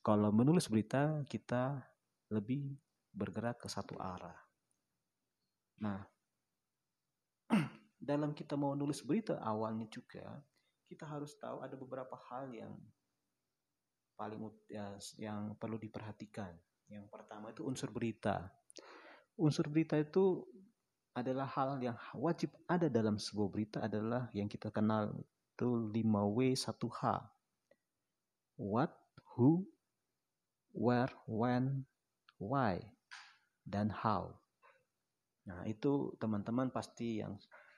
kalau 0.00 0.30
menulis 0.30 0.70
berita 0.70 1.20
kita 1.26 1.82
lebih 2.30 2.78
bergerak 3.10 3.60
ke 3.60 3.68
satu 3.68 3.98
arah. 4.00 4.38
Nah, 5.82 6.13
dalam 8.04 8.36
kita 8.36 8.54
mau 8.54 8.76
nulis 8.76 9.00
berita 9.00 9.40
awalnya 9.40 9.88
juga 9.88 10.44
kita 10.88 11.08
harus 11.08 11.32
tahu 11.40 11.64
ada 11.64 11.74
beberapa 11.74 12.14
hal 12.30 12.52
yang 12.52 12.76
paling 14.14 14.38
ya, 14.70 14.94
yang 15.18 15.56
perlu 15.58 15.80
diperhatikan. 15.80 16.54
Yang 16.86 17.10
pertama 17.10 17.50
itu 17.50 17.66
unsur 17.66 17.90
berita. 17.90 18.46
Unsur 19.34 19.66
berita 19.66 19.98
itu 19.98 20.46
adalah 21.14 21.50
hal 21.50 21.82
yang 21.82 21.98
wajib 22.14 22.54
ada 22.70 22.86
dalam 22.86 23.18
sebuah 23.18 23.48
berita 23.50 23.78
adalah 23.82 24.30
yang 24.34 24.46
kita 24.46 24.70
kenal 24.70 25.10
itu 25.54 25.90
5W 25.90 26.54
1H. 26.54 27.02
What, 28.54 28.94
who, 29.34 29.66
where, 30.70 31.10
when, 31.26 31.86
why, 32.38 32.82
dan 33.66 33.90
how. 33.90 34.38
Nah, 35.46 35.66
itu 35.66 36.14
teman-teman 36.22 36.70
pasti 36.70 37.18
yang 37.18 37.34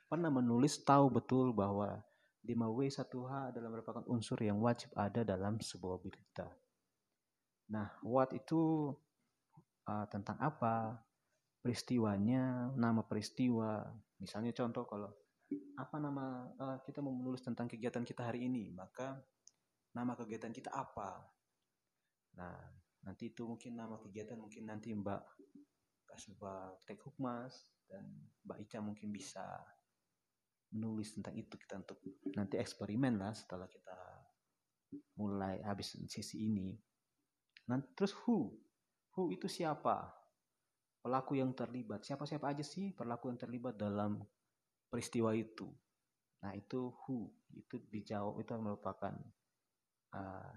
pernah 0.06 0.30
menulis 0.30 0.82
tahu 0.86 1.10
betul 1.10 1.50
bahwa 1.50 1.98
5W 2.46 2.86
1H 2.86 3.32
adalah 3.50 3.68
merupakan 3.74 4.04
unsur 4.06 4.38
yang 4.38 4.62
wajib 4.62 4.94
ada 4.94 5.26
dalam 5.26 5.58
sebuah 5.58 5.98
berita. 5.98 6.46
Nah, 7.74 7.90
what 8.06 8.30
itu 8.30 8.94
uh, 9.90 10.06
tentang 10.06 10.38
apa? 10.38 11.02
Peristiwanya, 11.58 12.70
nama 12.78 13.02
peristiwa. 13.02 13.82
Misalnya 14.22 14.54
contoh 14.54 14.86
kalau 14.86 15.10
apa 15.74 15.96
nama 15.98 16.46
uh, 16.54 16.78
kita 16.86 17.02
mau 17.02 17.10
menulis 17.10 17.42
tentang 17.42 17.66
kegiatan 17.66 18.06
kita 18.06 18.22
hari 18.30 18.46
ini, 18.46 18.70
maka 18.70 19.18
nama 19.90 20.14
kegiatan 20.14 20.54
kita 20.54 20.70
apa? 20.70 21.26
Nah, 22.38 22.54
nanti 23.02 23.34
itu 23.34 23.42
mungkin 23.42 23.74
nama 23.74 23.98
kegiatan 23.98 24.38
mungkin 24.38 24.70
nanti 24.70 24.94
Mbak 24.94 25.22
Kasubag 26.06 26.78
Tek 26.86 27.02
Hukmas 27.02 27.66
dan 27.90 28.06
Mbak 28.46 28.58
Ica 28.62 28.78
mungkin 28.78 29.10
bisa 29.10 29.42
menulis 30.76 31.16
tentang 31.16 31.32
itu 31.40 31.56
kita 31.56 31.80
untuk 31.80 31.98
nanti 32.36 32.60
eksperimen 32.60 33.16
lah 33.16 33.32
setelah 33.32 33.64
kita 33.64 33.96
mulai 35.16 35.64
habis 35.64 35.96
sisi 36.06 36.44
ini 36.52 36.76
Nah, 37.66 37.82
terus 37.98 38.14
who? 38.24 38.54
Who 39.18 39.34
itu 39.34 39.50
siapa? 39.50 40.06
Pelaku 41.02 41.38
yang 41.38 41.54
terlibat. 41.54 42.06
Siapa-siapa 42.06 42.54
aja 42.54 42.62
sih 42.62 42.94
pelaku 42.94 43.30
yang 43.30 43.38
terlibat 43.38 43.74
dalam 43.78 44.22
peristiwa 44.86 45.34
itu? 45.34 45.66
Nah, 46.46 46.54
itu 46.54 46.94
who. 47.06 47.30
Itu 47.54 47.82
dijawab 47.90 48.38
itu 48.42 48.50
merupakan 48.58 49.14
uh, 50.14 50.52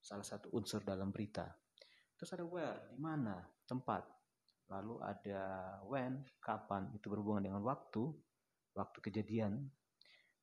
salah 0.00 0.26
satu 0.26 0.52
unsur 0.56 0.80
dalam 0.80 1.12
berita. 1.12 1.44
Terus 2.16 2.32
ada 2.32 2.44
where, 2.48 2.88
di 2.88 3.00
mana, 3.00 3.44
tempat. 3.68 4.08
Lalu 4.72 4.96
ada 5.04 5.42
when, 5.84 6.24
kapan. 6.40 6.88
Itu 6.96 7.12
berhubungan 7.12 7.52
dengan 7.52 7.60
waktu, 7.60 8.08
waktu 8.76 8.98
kejadian. 9.00 9.72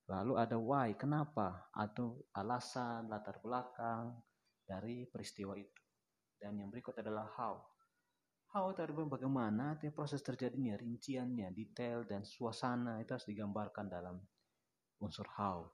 Lalu 0.10 0.34
ada 0.36 0.60
why, 0.60 0.98
kenapa, 1.00 1.70
atau 1.72 2.28
alasan, 2.36 3.08
latar 3.08 3.40
belakang, 3.40 4.20
dari 4.68 5.08
peristiwa 5.08 5.56
itu. 5.56 5.82
Dan 6.36 6.60
yang 6.60 6.68
berikut 6.68 6.98
adalah 7.00 7.30
how. 7.40 7.62
How 8.52 8.70
adalah 8.70 9.08
bagaimana 9.08 9.80
proses 9.96 10.20
terjadinya, 10.20 10.76
rinciannya, 10.76 11.56
detail, 11.56 12.04
dan 12.04 12.28
suasana 12.28 13.00
itu 13.00 13.16
harus 13.16 13.26
digambarkan 13.26 13.88
dalam 13.88 14.20
unsur 15.00 15.26
how. 15.40 15.72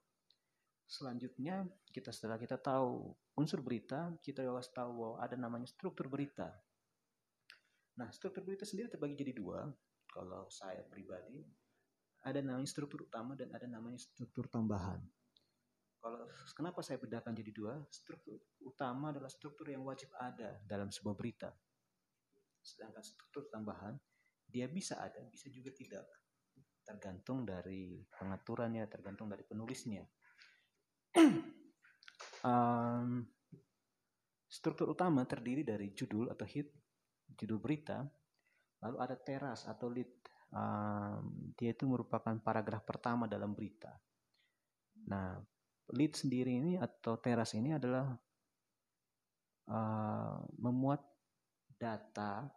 Selanjutnya, 0.89 1.65
kita 1.91 2.09
setelah 2.09 2.37
kita 2.41 2.57
tahu 2.57 3.13
unsur 3.37 3.61
berita, 3.61 4.13
kita 4.25 4.41
harus 4.41 4.69
tahu 4.73 4.89
bahwa 4.95 5.15
ada 5.21 5.35
namanya 5.37 5.67
struktur 5.69 6.09
berita. 6.09 6.49
Nah, 7.99 8.09
struktur 8.15 8.41
berita 8.41 8.63
sendiri 8.63 8.89
terbagi 8.89 9.19
jadi 9.19 9.35
dua. 9.35 9.69
Kalau 10.09 10.49
saya 10.49 10.81
pribadi, 10.87 11.45
ada 12.23 12.39
namanya 12.43 12.67
struktur 12.67 13.07
utama 13.07 13.35
dan 13.35 13.51
ada 13.55 13.67
namanya 13.69 13.99
struktur 13.99 14.51
tambahan. 14.51 14.99
Kalau 15.99 16.31
kenapa 16.55 16.79
saya 16.79 16.95
bedakan 16.95 17.35
jadi 17.35 17.51
dua? 17.51 17.75
Struktur 17.91 18.39
utama 18.63 19.11
adalah 19.11 19.27
struktur 19.27 19.67
yang 19.67 19.83
wajib 19.83 20.11
ada 20.15 20.59
dalam 20.63 20.87
sebuah 20.87 21.15
berita. 21.15 21.51
Sedangkan 22.63 23.03
struktur 23.03 23.51
tambahan 23.51 23.99
dia 24.49 24.65
bisa 24.71 24.97
ada, 24.97 25.19
bisa 25.27 25.51
juga 25.51 25.69
tidak. 25.75 26.07
Tergantung 26.81 27.45
dari 27.45 28.01
pengaturannya, 28.09 28.87
tergantung 28.89 29.29
dari 29.29 29.43
penulisnya. 29.45 30.07
um, 32.47 33.21
struktur 34.59 34.89
utama 34.89 35.27
terdiri 35.29 35.61
dari 35.61 35.93
judul 35.93 36.33
atau 36.33 36.47
hit, 36.49 36.73
judul 37.37 37.61
berita, 37.61 38.01
lalu 38.81 38.97
ada 39.03 39.15
teras 39.19 39.69
atau 39.69 39.91
lead. 39.91 40.09
Um, 40.49 41.53
dia 41.53 41.77
itu 41.77 41.85
merupakan 41.85 42.33
paragraf 42.41 42.81
pertama 42.81 43.29
dalam 43.29 43.53
berita. 43.53 43.93
Nah, 45.05 45.37
lead 45.93 46.13
sendiri 46.17 46.57
ini 46.57 46.77
atau 46.81 47.21
teras 47.21 47.53
ini 47.53 47.77
adalah 47.77 48.09
uh, 49.69 50.37
memuat 50.57 51.01
data 51.77 52.49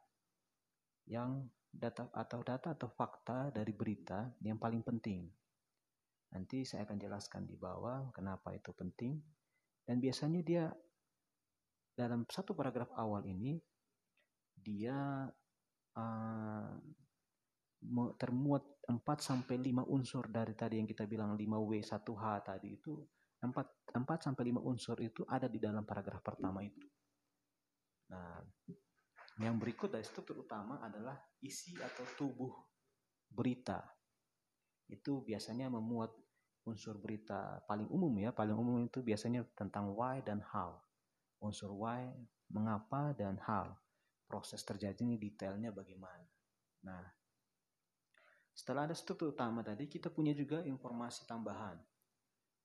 yang 1.05 1.45
data 1.73 2.09
atau 2.13 2.41
data 2.45 2.77
atau 2.77 2.89
fakta 2.93 3.53
dari 3.53 3.73
berita 3.73 4.29
yang 4.45 4.57
paling 4.57 4.85
penting. 4.85 5.29
Nanti 6.33 6.65
saya 6.65 6.89
akan 6.89 6.97
jelaskan 6.97 7.45
di 7.45 7.57
bawah 7.57 8.09
kenapa 8.13 8.57
itu 8.57 8.73
penting. 8.73 9.21
Dan 9.85 10.01
biasanya 10.01 10.41
dia 10.41 10.65
dalam 11.93 12.25
satu 12.25 12.57
paragraf 12.57 12.89
awal 12.97 13.29
ini 13.29 13.61
dia 14.57 15.29
uh, 15.99 16.73
termuat 18.15 18.63
4 18.87 19.03
sampai 19.19 19.59
5 19.59 19.87
unsur 19.91 20.31
dari 20.31 20.55
tadi 20.55 20.79
yang 20.79 20.87
kita 20.87 21.07
bilang 21.11 21.35
5W 21.35 21.83
1H 21.83 22.25
tadi 22.47 22.69
itu 22.79 22.95
4, 23.43 23.51
4 23.99 24.27
sampai 24.27 24.43
5 24.55 24.63
unsur 24.63 24.97
itu 25.03 25.27
ada 25.27 25.51
di 25.51 25.59
dalam 25.59 25.83
paragraf 25.83 26.23
pertama 26.23 26.63
itu. 26.63 26.87
Nah, 28.15 28.39
yang 29.43 29.59
berikut 29.59 29.91
dari 29.91 30.07
struktur 30.07 30.47
utama 30.47 30.79
adalah 30.79 31.19
isi 31.43 31.75
atau 31.75 32.07
tubuh 32.15 32.55
berita. 33.27 33.83
Itu 34.87 35.27
biasanya 35.27 35.73
memuat 35.73 36.15
unsur 36.63 37.03
berita 37.03 37.59
paling 37.67 37.91
umum 37.91 38.15
ya, 38.23 38.31
paling 38.31 38.55
umum 38.55 38.87
itu 38.87 39.03
biasanya 39.03 39.43
tentang 39.59 39.91
why 39.99 40.23
dan 40.23 40.39
how. 40.55 40.79
Unsur 41.43 41.75
why, 41.75 42.07
mengapa 42.53 43.11
dan 43.19 43.41
how. 43.43 43.67
Proses 44.31 44.63
terjadinya 44.63 45.19
detailnya 45.19 45.75
bagaimana. 45.75 46.29
Nah, 46.87 47.03
setelah 48.53 48.89
ada 48.89 48.97
struktur 48.97 49.33
utama 49.33 49.65
tadi, 49.65 49.89
kita 49.89 50.13
punya 50.13 50.37
juga 50.37 50.61
informasi 50.65 51.25
tambahan. 51.25 51.77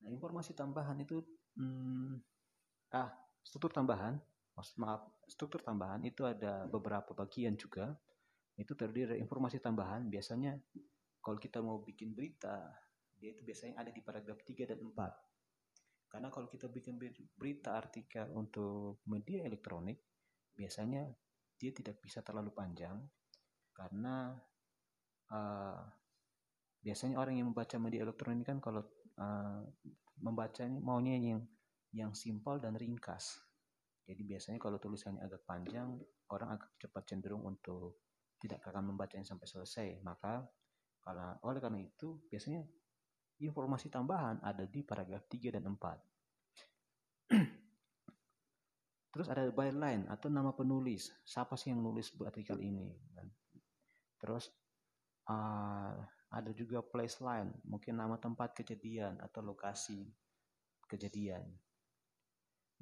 Nah, 0.03 0.09
informasi 0.11 0.53
tambahan 0.53 0.99
itu 1.01 1.23
hmm, 1.57 2.21
ah 2.93 3.09
struktur 3.41 3.73
tambahan 3.73 4.19
maaf 4.57 5.05
struktur 5.29 5.61
tambahan 5.61 6.01
itu 6.01 6.25
ada 6.25 6.65
beberapa 6.65 7.13
bagian 7.13 7.53
juga. 7.57 7.93
Itu 8.57 8.73
terdiri 8.73 9.15
dari 9.15 9.19
informasi 9.21 9.61
tambahan. 9.61 10.09
Biasanya 10.09 10.57
kalau 11.21 11.37
kita 11.37 11.61
mau 11.61 11.77
bikin 11.81 12.17
berita 12.17 12.73
dia 13.17 13.33
itu 13.33 13.41
biasanya 13.41 13.81
ada 13.81 13.89
di 13.89 14.01
paragraf 14.05 14.45
3 14.45 14.69
dan 14.69 14.77
4 14.77 14.93
karena 16.07 16.31
kalau 16.31 16.47
kita 16.47 16.71
bikin 16.71 16.95
berita 17.35 17.75
artikel 17.75 18.31
untuk 18.31 19.03
media 19.11 19.43
elektronik 19.43 19.99
biasanya 20.55 21.03
dia 21.59 21.71
tidak 21.75 21.99
bisa 21.99 22.23
terlalu 22.23 22.55
panjang. 22.55 22.95
Karena 23.75 24.33
uh, 25.31 25.81
biasanya 26.81 27.19
orang 27.19 27.39
yang 27.39 27.51
membaca 27.51 27.75
media 27.81 28.03
elektronik 28.05 28.47
kan 28.47 28.59
kalau 28.63 28.85
uh, 29.19 29.61
membaca 30.21 30.61
ini 30.65 30.79
maunya 30.81 31.17
yang 31.17 31.41
yang 31.91 32.11
simpel 32.13 32.59
dan 32.59 32.75
ringkas 32.75 33.47
jadi 34.07 34.23
biasanya 34.23 34.55
kalau 34.55 34.79
tulisannya 34.79 35.19
agak 35.19 35.43
panjang, 35.43 35.99
orang 36.31 36.55
agak 36.55 36.79
cepat 36.79 37.03
cenderung 37.11 37.43
untuk 37.43 37.99
tidak 38.39 38.63
akan 38.63 38.95
membacanya 38.95 39.27
sampai 39.27 39.43
selesai. 39.51 39.99
Maka 39.99 40.47
karena 41.03 41.35
oleh 41.43 41.59
karena 41.59 41.83
itu 41.83 42.23
biasanya 42.31 42.63
informasi 43.43 43.91
tambahan 43.91 44.39
ada 44.39 44.63
di 44.63 44.79
paragraf 44.87 45.27
3 45.27 45.59
dan 45.59 45.67
4. 45.67 45.75
Terus 49.11 49.27
ada 49.27 49.43
byline 49.51 50.07
atau 50.07 50.31
nama 50.31 50.55
penulis. 50.55 51.11
Siapa 51.27 51.59
sih 51.59 51.75
yang 51.75 51.83
nulis 51.83 52.15
artikel 52.23 52.63
ini? 52.63 52.87
Terus 54.23 54.47
uh, 55.27 55.93
ada 56.27 56.51
juga 56.51 56.83
place 56.83 57.23
line, 57.23 57.51
mungkin 57.63 57.99
nama 57.99 58.19
tempat 58.19 58.51
kejadian 58.55 59.19
atau 59.23 59.39
lokasi 59.43 60.07
kejadian. 60.87 61.43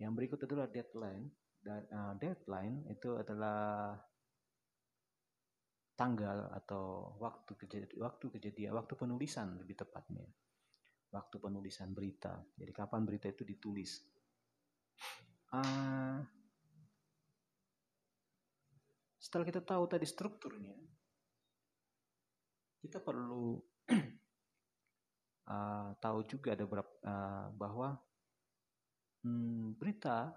Yang 0.01 0.11
berikut 0.17 0.39
adalah 0.45 0.67
deadline. 0.69 1.29
Dan, 1.65 1.81
uh, 1.89 2.13
deadline 2.21 2.85
itu 2.93 3.17
adalah 3.17 3.97
tanggal 5.97 6.51
atau 6.53 7.15
waktu 7.17 7.51
kejadian, 7.57 7.97
waktu 8.03 8.25
kejadian, 8.37 8.75
waktu 8.77 8.93
penulisan 8.93 9.57
lebih 9.57 9.81
tepatnya. 9.81 10.27
Waktu 11.09 11.39
penulisan 11.39 11.95
berita. 11.95 12.43
Jadi 12.59 12.71
kapan 12.75 13.07
berita 13.07 13.31
itu 13.31 13.47
ditulis. 13.47 14.03
Uh, 15.55 16.19
setelah 19.15 19.47
kita 19.47 19.63
tahu 19.63 19.87
tadi 19.87 20.03
strukturnya, 20.03 20.75
kita 22.85 23.01
perlu 23.01 23.57
uh, 25.49 25.89
tahu 26.03 26.19
juga 26.29 26.53
ada 26.53 26.69
berapa, 26.69 26.93
uh, 27.01 27.47
bahwa 27.57 27.97
hmm, 29.25 29.81
berita 29.81 30.29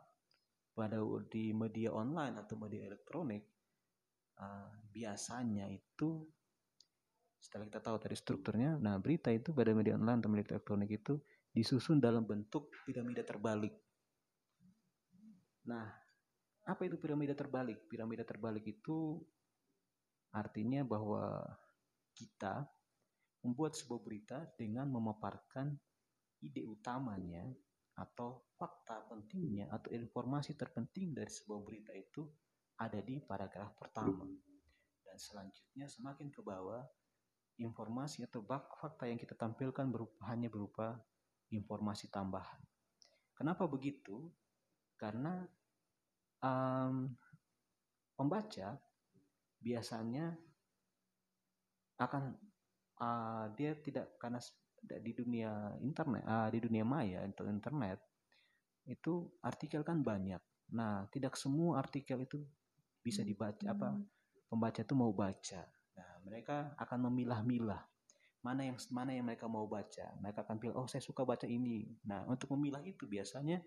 pada 0.72 0.96
di 1.28 1.52
media 1.52 1.92
online 1.92 2.40
atau 2.40 2.56
media 2.56 2.88
elektronik 2.88 3.44
uh, 4.40 4.72
biasanya 4.88 5.68
itu 5.68 6.24
setelah 7.38 7.70
kita 7.70 7.80
tahu 7.80 7.96
tadi 8.02 8.16
strukturnya, 8.18 8.76
nah 8.82 8.98
berita 8.98 9.30
itu 9.30 9.54
pada 9.54 9.70
media 9.70 9.94
online 9.94 10.18
atau 10.18 10.30
media 10.30 10.58
elektronik 10.58 10.90
itu 10.90 11.22
disusun 11.54 12.02
dalam 12.02 12.26
bentuk 12.26 12.68
piramida 12.82 13.22
terbalik. 13.22 13.72
Nah, 15.70 15.86
apa 16.66 16.82
itu 16.84 16.98
piramida 16.98 17.38
terbalik? 17.38 17.86
Piramida 17.86 18.26
terbalik 18.26 18.66
itu 18.66 19.22
artinya 20.34 20.82
bahwa 20.82 21.40
kita 22.18 22.66
membuat 23.46 23.78
sebuah 23.78 24.02
berita 24.02 24.38
dengan 24.58 24.90
memaparkan 24.90 25.70
ide 26.42 26.66
utamanya 26.66 27.46
atau 27.98 28.46
fakta 28.58 29.06
pentingnya 29.10 29.70
atau 29.70 29.90
informasi 29.94 30.54
terpenting 30.54 31.14
dari 31.14 31.30
sebuah 31.30 31.60
berita 31.62 31.94
itu 31.94 32.26
ada 32.78 32.98
di 33.02 33.18
paragraf 33.22 33.74
pertama. 33.78 34.26
Dan 35.02 35.16
selanjutnya 35.18 35.86
semakin 35.86 36.30
ke 36.30 36.42
bawah 36.42 36.82
informasi 37.58 38.22
atau 38.26 38.46
fakta 38.78 39.10
yang 39.10 39.18
kita 39.18 39.34
tampilkan 39.34 39.90
berupa, 39.90 40.30
hanya 40.30 40.46
berupa 40.46 40.94
informasi 41.50 42.06
tambahan. 42.06 42.62
Kenapa 43.34 43.66
begitu? 43.66 44.30
Karena 44.94 45.42
um, 46.42 47.10
pembaca 48.14 48.78
biasanya 49.58 50.38
akan 51.98 52.38
uh, 53.02 53.50
dia 53.58 53.74
tidak 53.78 54.18
karena 54.18 54.38
di 54.78 55.12
dunia 55.12 55.74
internet 55.82 56.22
uh, 56.22 56.48
di 56.48 56.62
dunia 56.62 56.86
maya 56.86 57.26
atau 57.26 57.50
internet 57.50 57.98
itu 58.88 59.28
artikel 59.44 59.84
kan 59.84 60.00
banyak. 60.00 60.40
Nah 60.72 61.04
tidak 61.12 61.36
semua 61.36 61.82
artikel 61.82 62.24
itu 62.24 62.40
bisa 63.02 63.20
dibaca 63.26 63.66
hmm. 63.68 63.74
apa 63.74 63.88
pembaca 64.48 64.80
itu 64.80 64.94
mau 64.96 65.12
baca. 65.12 65.62
Nah 65.98 66.10
mereka 66.24 66.72
akan 66.78 67.10
memilah-milah 67.10 67.82
mana 68.38 68.62
yang 68.70 68.78
mana 68.94 69.10
yang 69.12 69.26
mereka 69.26 69.50
mau 69.50 69.66
baca. 69.66 70.14
Mereka 70.22 70.46
akan 70.46 70.56
pilih 70.62 70.74
oh 70.78 70.86
saya 70.88 71.02
suka 71.02 71.26
baca 71.26 71.44
ini. 71.44 71.84
Nah 72.06 72.24
untuk 72.30 72.54
memilah 72.54 72.80
itu 72.86 73.04
biasanya 73.04 73.60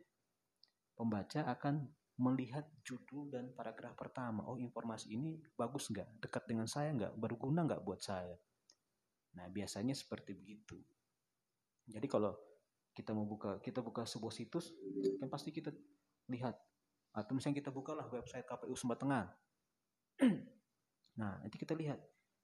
pembaca 0.96 1.46
akan 1.46 1.86
melihat 2.22 2.70
judul 2.86 3.34
dan 3.34 3.50
paragraf 3.58 3.98
pertama. 3.98 4.46
Oh 4.46 4.62
informasi 4.62 5.18
ini 5.18 5.42
bagus 5.58 5.90
nggak? 5.90 6.22
Dekat 6.22 6.46
dengan 6.46 6.70
saya 6.70 6.94
nggak? 6.94 7.18
Berguna 7.18 7.66
nggak 7.66 7.82
buat 7.82 7.98
saya? 7.98 8.38
Nah 9.34 9.50
biasanya 9.50 9.98
seperti 9.98 10.38
begitu. 10.38 10.78
Jadi 11.90 12.06
kalau 12.06 12.38
kita 12.94 13.18
mau 13.18 13.26
buka, 13.26 13.58
kita 13.64 13.82
buka 13.82 14.06
sebuah 14.06 14.30
situs, 14.30 14.70
kan 15.18 15.28
pasti 15.34 15.50
kita 15.50 15.74
lihat. 16.30 16.54
Atau 17.12 17.34
misalnya 17.34 17.66
kita 17.66 17.72
bukalah 17.74 18.06
website 18.14 18.46
KPU 18.46 18.78
Sumba 18.78 18.96
Tengah. 18.96 19.26
nah, 21.20 21.42
nanti 21.42 21.58
kita 21.58 21.74
lihat 21.74 22.00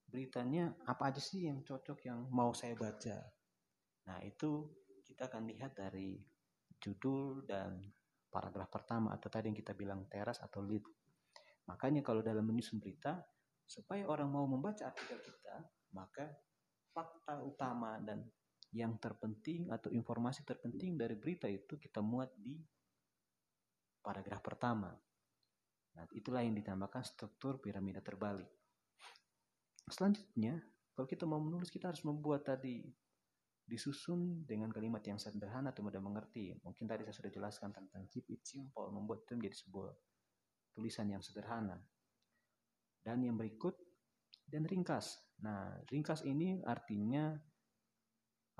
beritanya 0.07 0.73
apa 0.87 1.11
aja 1.11 1.21
sih 1.21 1.45
yang 1.45 1.61
cocok 1.61 1.99
yang 2.07 2.25
mau 2.33 2.55
saya 2.55 2.73
baca. 2.73 3.15
Nah, 4.07 4.19
itu 4.23 4.71
kita 5.03 5.27
akan 5.27 5.51
lihat 5.51 5.75
dari 5.75 6.19
judul 6.79 7.43
dan 7.43 7.79
paragraf 8.27 8.69
pertama 8.69 9.15
atau 9.15 9.27
tadi 9.31 9.49
yang 9.49 9.57
kita 9.57 9.73
bilang 9.73 10.05
teras 10.11 10.39
atau 10.43 10.61
lead. 10.61 10.83
Makanya 11.67 12.03
kalau 12.03 12.23
dalam 12.23 12.47
menyusun 12.47 12.79
berita, 12.79 13.19
supaya 13.67 14.07
orang 14.07 14.31
mau 14.31 14.47
membaca 14.47 14.87
artikel 14.87 15.19
kita, 15.19 15.59
maka 15.91 16.31
fakta 16.95 17.43
utama 17.43 17.99
dan 17.99 18.23
yang 18.71 18.95
terpenting 18.99 19.67
atau 19.71 19.91
informasi 19.91 20.43
terpenting 20.43 20.95
dari 20.95 21.15
berita 21.15 21.47
itu 21.47 21.79
kita 21.79 21.99
muat 22.03 22.31
di 22.35 22.55
paragraf 23.99 24.39
pertama. 24.39 24.91
Nah, 25.97 26.05
itulah 26.13 26.45
yang 26.45 26.55
ditambahkan 26.55 27.03
struktur 27.03 27.59
piramida 27.59 27.99
terbalik. 27.99 28.47
Selanjutnya, 29.87 30.61
kalau 30.93 31.07
kita 31.07 31.23
mau 31.25 31.39
menulis, 31.39 31.71
kita 31.71 31.91
harus 31.91 32.03
membuat 32.03 32.47
tadi 32.47 32.85
disusun 33.67 34.47
dengan 34.47 34.71
kalimat 34.71 35.03
yang 35.03 35.19
sederhana 35.19 35.75
atau 35.75 35.83
mudah 35.83 35.99
mengerti. 35.99 36.55
Mungkin 36.63 36.87
tadi 36.87 37.03
saya 37.03 37.15
sudah 37.19 37.31
jelaskan 37.31 37.75
tentang 37.75 38.07
keep 38.07 38.23
it 38.31 38.41
simple, 38.47 38.87
membuat 38.89 39.27
itu 39.27 39.35
menjadi 39.35 39.57
sebuah 39.67 39.91
tulisan 40.71 41.11
yang 41.11 41.19
sederhana. 41.19 41.75
Dan 43.03 43.27
yang 43.27 43.35
berikut, 43.35 43.75
dan 44.47 44.63
ringkas. 44.63 45.19
Nah, 45.43 45.75
ringkas 45.91 46.23
ini 46.23 46.63
artinya 46.63 47.35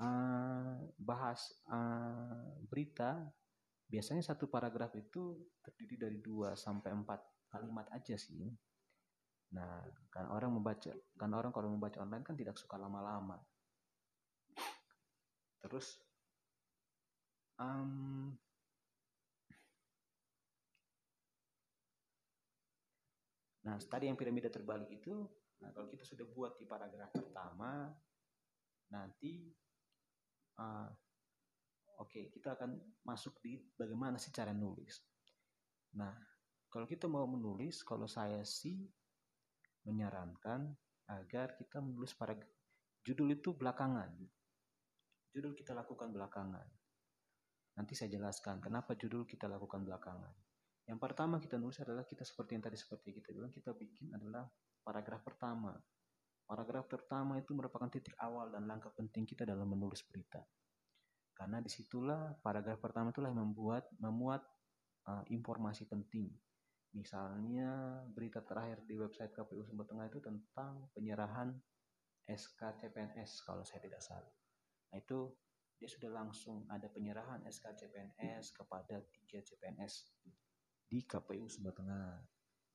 uh, 0.04 0.76
bahas 1.00 1.40
uh, 1.72 2.60
berita 2.68 3.24
biasanya 3.88 4.20
satu 4.20 4.52
paragraf 4.52 4.92
itu 5.00 5.48
terdiri 5.64 5.96
dari 5.96 6.18
dua 6.20 6.52
sampai 6.52 6.92
empat 6.92 7.48
kalimat 7.48 7.88
aja 7.96 8.20
sih. 8.20 8.52
Nah, 9.56 9.80
kan 10.12 10.28
orang 10.28 10.60
membaca, 10.60 10.92
kan 11.16 11.32
orang 11.32 11.48
kalau 11.56 11.72
membaca 11.72 12.04
online 12.04 12.20
kan 12.20 12.36
tidak 12.36 12.60
suka 12.60 12.76
lama-lama. 12.76 13.40
Terus, 15.58 15.98
um, 17.58 18.30
nah 23.66 23.74
tadi 23.90 24.06
yang 24.06 24.16
piramida 24.16 24.48
terbalik 24.48 24.88
itu, 24.88 25.26
nah 25.58 25.74
kalau 25.74 25.90
kita 25.90 26.06
sudah 26.06 26.24
buat 26.30 26.56
di 26.56 26.64
paragraf 26.64 27.10
pertama, 27.10 27.90
nanti 28.94 29.50
uh, 30.62 30.88
oke 31.98 32.08
okay, 32.08 32.30
kita 32.30 32.54
akan 32.54 32.78
masuk 33.02 33.36
di 33.42 33.58
bagaimana 33.74 34.16
sih 34.16 34.30
cara 34.30 34.54
nulis. 34.54 35.02
Nah, 35.98 36.14
kalau 36.68 36.86
kita 36.86 37.10
mau 37.10 37.24
menulis, 37.26 37.80
kalau 37.82 38.06
saya 38.06 38.44
sih 38.44 38.86
menyarankan 39.88 40.68
agar 41.08 41.56
kita 41.56 41.80
menulis 41.80 42.12
pada 42.12 42.36
judul 43.00 43.32
itu 43.32 43.56
belakangan. 43.56 44.12
Judul 45.32 45.52
kita 45.52 45.76
lakukan 45.76 46.08
belakangan. 46.10 46.66
Nanti 47.78 47.94
saya 47.94 48.10
jelaskan 48.10 48.58
kenapa 48.58 48.98
judul 48.98 49.22
kita 49.28 49.46
lakukan 49.46 49.86
belakangan. 49.86 50.34
Yang 50.88 50.98
pertama 50.98 51.36
kita 51.36 51.60
nulis 51.60 51.78
adalah 51.84 52.02
kita 52.08 52.24
seperti 52.24 52.56
yang 52.56 52.64
tadi 52.64 52.78
seperti 52.80 53.12
kita 53.20 53.30
bilang 53.36 53.52
kita 53.52 53.76
bikin 53.76 54.08
adalah 54.16 54.48
paragraf 54.80 55.20
pertama. 55.20 55.76
Paragraf 56.48 56.88
pertama 56.88 57.36
itu 57.36 57.52
merupakan 57.52 57.92
titik 57.92 58.16
awal 58.24 58.48
dan 58.48 58.64
langkah 58.64 58.88
penting 58.96 59.28
kita 59.28 59.44
dalam 59.44 59.68
menulis 59.68 60.00
berita. 60.08 60.40
Karena 61.36 61.60
di 61.60 61.68
situlah 61.68 62.34
paragraf 62.40 62.80
pertama 62.80 63.12
itulah 63.12 63.28
yang 63.30 63.52
membuat 63.52 63.84
memuat 64.00 64.42
uh, 65.06 65.22
informasi 65.28 65.84
penting. 65.86 66.32
Misalnya 66.96 68.00
berita 68.10 68.40
terakhir 68.40 68.80
di 68.88 68.96
website 68.96 69.36
KPU 69.36 69.60
Sumber 69.62 69.84
Tengah 69.84 70.08
itu 70.08 70.24
tentang 70.24 70.88
penyerahan 70.96 71.52
SK 72.24 72.80
CPNS 72.80 73.44
kalau 73.44 73.62
saya 73.62 73.84
tidak 73.84 74.00
salah. 74.00 74.32
Nah 74.92 74.96
itu 74.98 75.32
dia 75.78 75.86
sudah 75.86 76.10
langsung 76.10 76.66
ada 76.66 76.90
penyerahan 76.90 77.46
SK 77.46 77.78
CPNS 77.78 78.50
kepada 78.50 78.98
tiga 79.14 79.38
CPNS 79.38 80.10
di 80.90 81.04
KPU 81.06 81.46
Sumber 81.46 81.76
Tengah. 81.76 82.18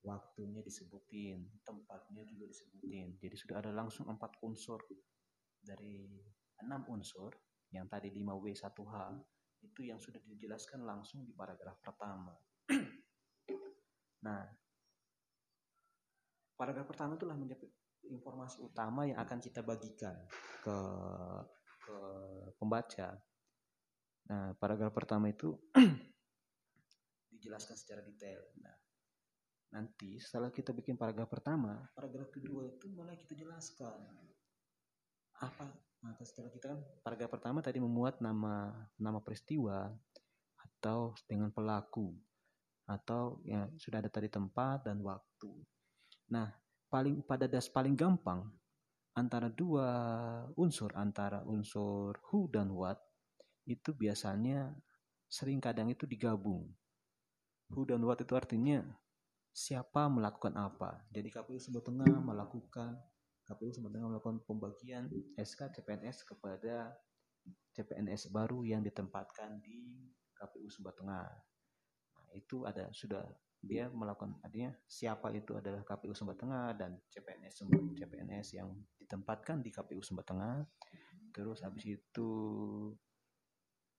Waktunya 0.03 0.59
disebutin, 0.59 1.63
tempatnya 1.63 2.27
juga 2.27 2.43
disebutin. 2.47 3.15
Jadi 3.23 3.35
sudah 3.39 3.63
ada 3.63 3.71
langsung 3.71 4.07
empat 4.11 4.35
unsur 4.43 4.83
dari 5.63 6.19
enam 6.59 6.83
unsur 6.91 7.31
yang 7.71 7.87
tadi 7.87 8.11
5W1H 8.11 8.95
itu 9.63 9.81
yang 9.87 9.97
sudah 9.97 10.19
dijelaskan 10.27 10.83
langsung 10.83 11.23
di 11.23 11.31
paragraf 11.31 11.79
pertama. 11.79 12.35
nah, 14.27 14.43
paragraf 16.59 16.85
pertama 16.87 17.15
itulah 17.15 17.39
menjadi 17.39 17.67
informasi 18.11 18.59
utama 18.59 19.07
yang 19.07 19.17
akan 19.23 19.39
kita 19.39 19.63
bagikan 19.63 20.19
ke 20.59 20.77
pembaca. 22.63 23.19
Nah, 24.31 24.55
paragraf 24.55 24.95
pertama 24.95 25.27
itu 25.27 25.51
dijelaskan 27.35 27.75
secara 27.75 27.99
detail. 27.99 28.39
Nah, 28.63 28.75
nanti 29.75 30.15
setelah 30.23 30.47
kita 30.47 30.71
bikin 30.71 30.95
paragraf 30.95 31.27
pertama, 31.27 31.83
paragraf 31.91 32.31
kedua 32.31 32.71
itu 32.71 32.87
mulai 32.95 33.19
kita 33.19 33.35
jelaskan 33.35 33.99
apa 35.43 35.65
nah 36.03 36.13
setelah 36.19 36.51
kita 36.51 36.71
kan 36.75 36.79
paragraf 36.99 37.31
pertama 37.31 37.59
tadi 37.63 37.79
memuat 37.79 38.19
nama 38.19 38.75
nama 38.99 39.19
peristiwa 39.23 39.87
atau 40.59 41.15
dengan 41.27 41.47
pelaku 41.47 42.11
atau 42.83 43.39
ya 43.47 43.71
sudah 43.79 44.03
ada 44.03 44.11
tadi 44.11 44.27
tempat 44.27 44.83
dan 44.83 44.99
waktu. 44.99 45.51
Nah, 46.27 46.51
paling 46.91 47.23
pada 47.23 47.47
das 47.47 47.71
paling 47.71 47.95
gampang 47.95 48.43
antara 49.13 49.49
dua 49.49 49.87
unsur 50.57 50.89
antara 50.97 51.45
unsur 51.45 52.17
who 52.29 52.49
dan 52.49 52.73
what 52.73 52.97
itu 53.69 53.93
biasanya 53.93 54.73
sering 55.29 55.61
kadang 55.61 55.89
itu 55.89 56.03
digabung. 56.09 56.67
Who 57.73 57.87
dan 57.87 58.01
what 58.03 58.21
itu 58.21 58.33
artinya 58.33 58.83
siapa 59.53 60.09
melakukan 60.09 60.53
apa. 60.57 61.05
Jadi 61.13 61.29
KPU 61.29 61.61
Sumber 61.61 61.85
Tengah 61.85 62.21
melakukan 62.21 62.97
KPU 63.45 63.71
Sumber 63.71 63.93
Tengah 63.93 64.17
melakukan 64.17 64.41
pembagian 64.49 65.07
SK 65.37 65.77
CPNS 65.77 66.25
kepada 66.25 66.97
CPNS 67.73 68.33
baru 68.33 68.65
yang 68.65 68.81
ditempatkan 68.81 69.61
di 69.61 70.09
KPU 70.33 70.67
Sumber 70.73 70.93
Tengah. 70.97 71.29
Nah, 72.17 72.33
itu 72.33 72.65
ada 72.65 72.89
sudah 72.89 73.23
dia 73.63 73.87
melakukan 73.87 74.35
artinya 74.43 74.75
siapa 74.83 75.31
itu 75.31 75.55
adalah 75.55 75.87
KPU 75.87 76.11
Sumber 76.11 76.35
Tengah 76.35 76.75
dan 76.75 76.99
CPNS 77.07 77.63
CPNS 77.95 78.47
yang 78.59 78.75
ditempatkan 78.99 79.63
di 79.63 79.71
KPU 79.71 80.03
Sumber 80.03 80.27
Tengah. 80.27 80.67
Terus 81.31 81.63
habis 81.63 81.87
itu 81.87 82.29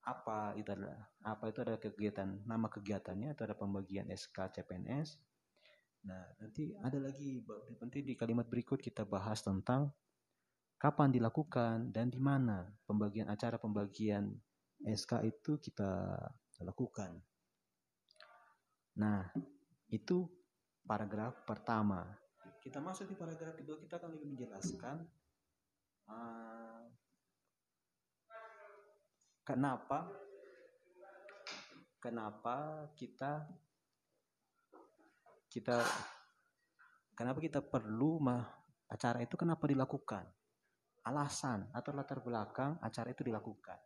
apa 0.05 0.53
itu 0.53 0.69
adalah 0.69 1.01
apa 1.25 1.49
itu 1.49 1.59
adalah 1.65 1.81
kegiatan 1.81 2.45
nama 2.45 2.69
kegiatannya 2.69 3.33
itu 3.33 3.41
ada 3.41 3.57
pembagian 3.57 4.05
SK 4.13 4.53
CPNS 4.53 5.17
nah 6.05 6.21
nanti 6.37 6.77
ada 6.77 7.01
lagi 7.01 7.41
nanti 7.81 8.05
di 8.05 8.13
kalimat 8.13 8.45
berikut 8.45 8.77
kita 8.77 9.01
bahas 9.09 9.41
tentang 9.41 9.89
kapan 10.77 11.09
dilakukan 11.09 11.89
dan 11.89 12.13
di 12.13 12.21
mana 12.21 12.69
pembagian 12.85 13.25
acara 13.33 13.57
pembagian 13.57 14.29
SK 14.85 15.25
itu 15.25 15.57
kita 15.57 16.13
lakukan. 16.61 17.17
Nah 19.01 19.25
itu 19.89 20.25
paragraf 20.85 21.45
pertama. 21.45 22.05
Kita 22.61 22.81
masuk 22.81 23.13
di 23.13 23.15
paragraf 23.17 23.53
kedua 23.53 23.77
kita 23.77 24.01
akan 24.01 24.09
lebih 24.17 24.33
menjelaskan 24.33 25.05
uh, 26.09 26.81
kenapa 29.45 30.09
kenapa 32.01 32.89
kita 32.97 33.45
kita 35.49 35.77
kenapa 37.13 37.37
kita 37.37 37.61
perlu 37.61 38.17
mah 38.17 38.43
acara 38.89 39.21
itu 39.21 39.37
kenapa 39.37 39.69
dilakukan? 39.69 40.25
Alasan 41.05 41.69
atau 41.69 41.93
latar 41.93 42.25
belakang 42.25 42.81
acara 42.81 43.13
itu 43.13 43.21
dilakukan. 43.21 43.77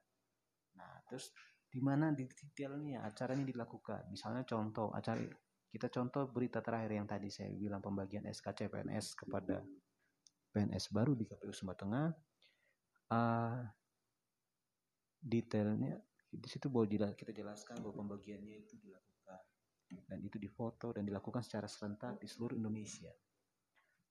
Nah 0.79 1.03
terus 1.03 1.35
di 1.67 1.83
mana 1.83 2.15
detailnya 2.15 3.03
ini 3.35 3.43
dilakukan? 3.43 4.07
Misalnya 4.07 4.47
contoh 4.47 4.95
acara 4.95 5.19
kita 5.69 5.87
contoh 5.93 6.25
berita 6.29 6.65
terakhir 6.65 6.97
yang 6.97 7.05
tadi 7.05 7.29
saya 7.29 7.53
bilang 7.53 7.81
pembagian 7.81 8.25
SKC 8.25 8.73
PNS 8.73 9.13
kepada 9.13 9.61
PNS 10.49 10.89
baru 10.89 11.13
di 11.13 11.29
KPU 11.29 11.53
Sumatera 11.53 11.85
Tengah 11.85 12.07
uh, 13.13 13.61
detailnya 15.21 15.93
di 16.29 16.47
situ 16.49 16.69
bahwa 16.69 16.89
kita 17.13 17.33
jelaskan 17.33 17.81
bahwa 17.81 18.05
pembagiannya 18.05 18.65
itu 18.65 18.77
dilakukan 18.81 19.41
dan 20.05 20.19
itu 20.21 20.37
difoto 20.37 20.93
dan 20.93 21.05
dilakukan 21.05 21.41
secara 21.41 21.65
serentak 21.65 22.21
di 22.21 22.29
seluruh 22.29 22.53
Indonesia. 22.53 23.09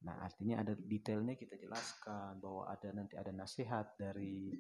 Nah, 0.03 0.23
artinya 0.23 0.63
ada 0.63 0.75
detailnya 0.75 1.35
kita 1.35 1.59
jelaskan 1.59 2.39
bahwa 2.39 2.71
ada 2.71 2.89
nanti 2.95 3.15
ada 3.19 3.31
nasihat 3.35 3.99
dari 3.99 4.51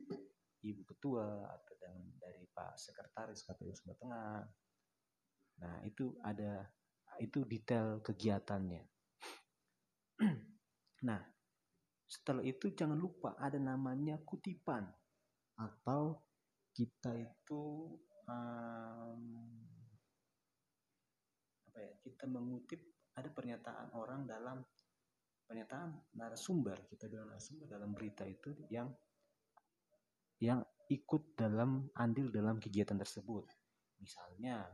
Ibu 0.62 0.82
Ketua 0.82 1.46
atau 1.46 1.74
dari 2.18 2.42
Pak 2.50 2.74
Sekretaris 2.78 3.46
KPU 3.46 3.74
Sumatera 3.74 4.02
Tengah. 4.02 4.38
Nah, 5.58 5.76
itu 5.86 6.14
ada 6.22 6.66
itu 7.20 7.44
detail 7.44 8.00
kegiatannya. 8.00 8.82
nah, 11.08 11.20
setelah 12.08 12.40
itu 12.40 12.72
jangan 12.72 12.96
lupa 12.96 13.36
ada 13.36 13.60
namanya 13.60 14.16
kutipan 14.24 14.88
atau 15.60 16.16
kita 16.72 17.12
itu 17.18 17.92
um, 18.30 19.22
apa 21.68 21.78
ya 21.82 21.92
kita 22.00 22.24
mengutip 22.30 22.80
ada 23.18 23.28
pernyataan 23.28 23.92
orang 23.98 24.24
dalam 24.24 24.62
pernyataan 25.44 26.14
narasumber 26.14 26.86
kita 26.86 27.10
bilang 27.10 27.34
narasumber 27.34 27.66
dalam 27.66 27.90
berita 27.92 28.22
itu 28.24 28.54
yang 28.70 28.88
yang 30.38 30.62
ikut 30.88 31.34
dalam 31.34 31.90
andil 31.98 32.30
dalam 32.30 32.62
kegiatan 32.62 32.94
tersebut 32.94 33.44
misalnya 33.98 34.70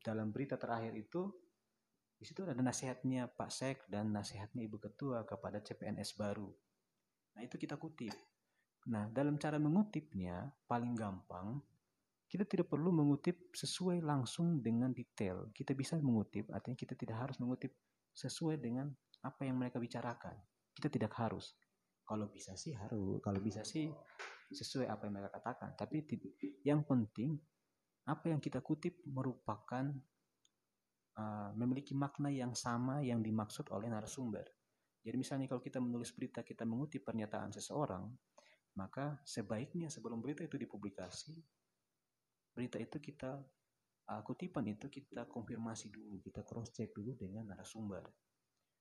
dalam 0.00 0.32
berita 0.32 0.56
terakhir 0.56 0.96
itu 0.96 1.28
di 2.18 2.26
situ 2.26 2.42
ada 2.42 2.58
nasihatnya 2.58 3.30
Pak 3.30 3.50
Sek 3.50 3.78
dan 3.86 4.10
nasihatnya 4.10 4.66
Ibu 4.66 4.82
Ketua 4.82 5.22
kepada 5.22 5.62
CPNS 5.62 6.18
baru 6.18 6.50
nah 7.38 7.46
itu 7.46 7.54
kita 7.54 7.78
kutip 7.78 8.12
Nah, 8.88 9.04
dalam 9.12 9.36
cara 9.36 9.60
mengutipnya 9.60 10.48
paling 10.64 10.96
gampang 10.96 11.60
kita 12.28 12.44
tidak 12.44 12.68
perlu 12.68 12.92
mengutip 12.92 13.56
sesuai 13.56 14.04
langsung 14.04 14.60
dengan 14.60 14.92
detail. 14.92 15.48
Kita 15.56 15.72
bisa 15.72 15.96
mengutip, 15.96 16.52
artinya 16.52 16.76
kita 16.76 16.92
tidak 16.92 17.16
harus 17.24 17.40
mengutip 17.40 17.72
sesuai 18.12 18.60
dengan 18.60 18.92
apa 19.24 19.48
yang 19.48 19.56
mereka 19.56 19.80
bicarakan. 19.80 20.36
Kita 20.76 20.92
tidak 20.92 21.16
harus. 21.16 21.56
Kalau 22.04 22.28
bisa 22.28 22.52
sih 22.52 22.76
harus, 22.76 23.20
kalau 23.24 23.40
bisa 23.40 23.64
sih 23.64 23.88
sesuai 24.52 24.92
apa 24.92 25.08
yang 25.08 25.16
mereka 25.16 25.40
katakan. 25.40 25.72
Tapi 25.72 26.04
yang 26.68 26.84
penting 26.84 27.32
apa 28.08 28.28
yang 28.28 28.44
kita 28.44 28.60
kutip 28.60 29.00
merupakan 29.08 29.88
uh, 31.18 31.50
memiliki 31.58 31.92
makna 31.92 32.30
yang 32.30 32.54
sama 32.54 33.02
yang 33.02 33.20
dimaksud 33.20 33.68
oleh 33.74 33.90
narasumber. 33.90 34.46
Jadi 35.02 35.16
misalnya 35.18 35.46
kalau 35.50 35.62
kita 35.62 35.82
menulis 35.82 36.14
berita 36.14 36.46
kita 36.46 36.62
mengutip 36.62 37.02
pernyataan 37.02 37.50
seseorang, 37.50 38.06
maka 38.78 39.18
sebaiknya 39.26 39.90
sebelum 39.90 40.22
berita 40.22 40.46
itu 40.46 40.54
dipublikasi, 40.54 41.34
berita 42.54 42.78
itu 42.78 43.02
kita 43.02 43.42
uh, 44.10 44.22
kutipan 44.22 44.66
itu 44.70 44.86
kita 44.86 45.26
konfirmasi 45.26 45.90
dulu, 45.90 46.22
kita 46.22 46.46
cross 46.46 46.70
check 46.70 46.94
dulu 46.94 47.18
dengan 47.18 47.50
narasumber 47.50 48.06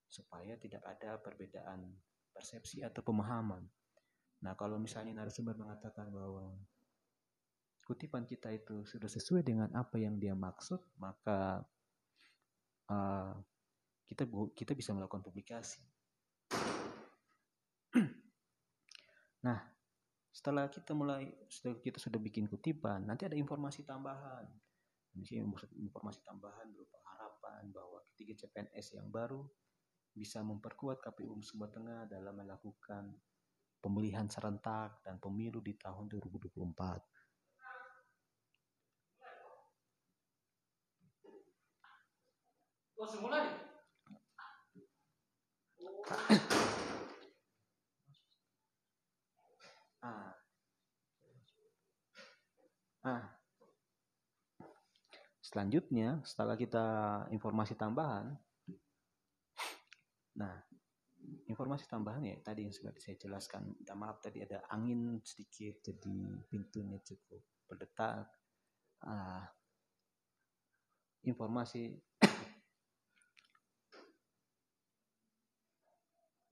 supaya 0.07 0.55
tidak 0.55 0.85
ada 0.87 1.19
perbedaan 1.19 1.91
persepsi 2.31 2.85
atau 2.85 3.03
pemahaman. 3.03 3.65
Nah, 4.45 4.53
kalau 4.53 4.77
misalnya 4.77 5.17
narasumber 5.17 5.57
mengatakan 5.57 6.07
bahwa 6.13 6.53
kutipan 7.83 8.27
kita 8.27 8.51
itu 8.53 8.83
sudah 8.85 9.09
sesuai 9.09 9.41
dengan 9.41 9.71
apa 9.73 9.97
yang 9.97 10.19
dia 10.19 10.35
maksud, 10.37 10.79
maka 10.99 11.65
uh, 12.91 13.33
kita 14.07 14.23
kita 14.55 14.71
bisa 14.75 14.95
melakukan 14.95 15.23
publikasi. 15.23 15.83
nah, 19.45 19.59
setelah 20.31 20.69
kita 20.69 20.93
mulai 20.93 21.33
setelah 21.49 21.81
kita 21.81 21.97
sudah 21.97 22.21
bikin 22.21 22.45
kutipan 22.45 23.09
nanti 23.09 23.25
ada 23.25 23.33
informasi 23.33 23.81
tambahan 23.81 24.45
informasi 25.73 26.21
tambahan 26.21 26.69
berupa 26.69 27.01
harapan 27.09 27.73
bahwa 27.73 28.05
ketiga 28.13 28.45
CPNS 28.45 29.01
yang 29.01 29.09
baru 29.09 29.41
bisa 30.13 30.45
memperkuat 30.45 31.01
KPU 31.01 31.41
Sumba 31.41 31.73
Tengah 31.73 32.05
dalam 32.05 32.37
melakukan 32.37 33.17
pemilihan 33.81 34.29
serentak 34.29 35.01
dan 35.01 35.17
pemilu 35.17 35.61
di 35.61 35.77
tahun 35.77 36.09
2024. 36.09 37.16
Ah. 50.01 50.33
Ah. 53.05 53.23
Selanjutnya, 55.45 56.25
setelah 56.25 56.57
kita 56.57 56.85
informasi 57.29 57.77
tambahan, 57.77 58.33
nah, 60.33 60.57
informasi 61.45 61.85
tambahan 61.85 62.25
ya 62.25 62.41
tadi 62.41 62.65
yang 62.65 62.73
sudah 62.73 62.97
saya 62.97 63.13
jelaskan. 63.21 63.77
Minta 63.77 63.93
maaf 63.93 64.25
tadi 64.25 64.41
ada 64.41 64.65
angin 64.73 65.21
sedikit, 65.21 65.85
jadi 65.85 66.17
pintunya 66.49 66.97
cukup 67.05 67.45
berdetak. 67.69 68.25
Ah, 69.05 69.45
informasi 71.21 71.93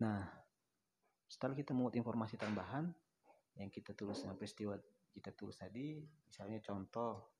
Nah, 0.06 0.22
setelah 1.26 1.58
kita 1.58 1.74
membuat 1.74 1.98
informasi 1.98 2.38
tambahan 2.38 2.94
yang 3.58 3.74
kita 3.74 3.98
tulis 3.98 4.22
dengan 4.22 4.38
peristiwa 4.38 4.78
kita 5.10 5.34
tulis 5.34 5.58
tadi, 5.58 5.98
misalnya 6.30 6.62
contoh 6.62 7.34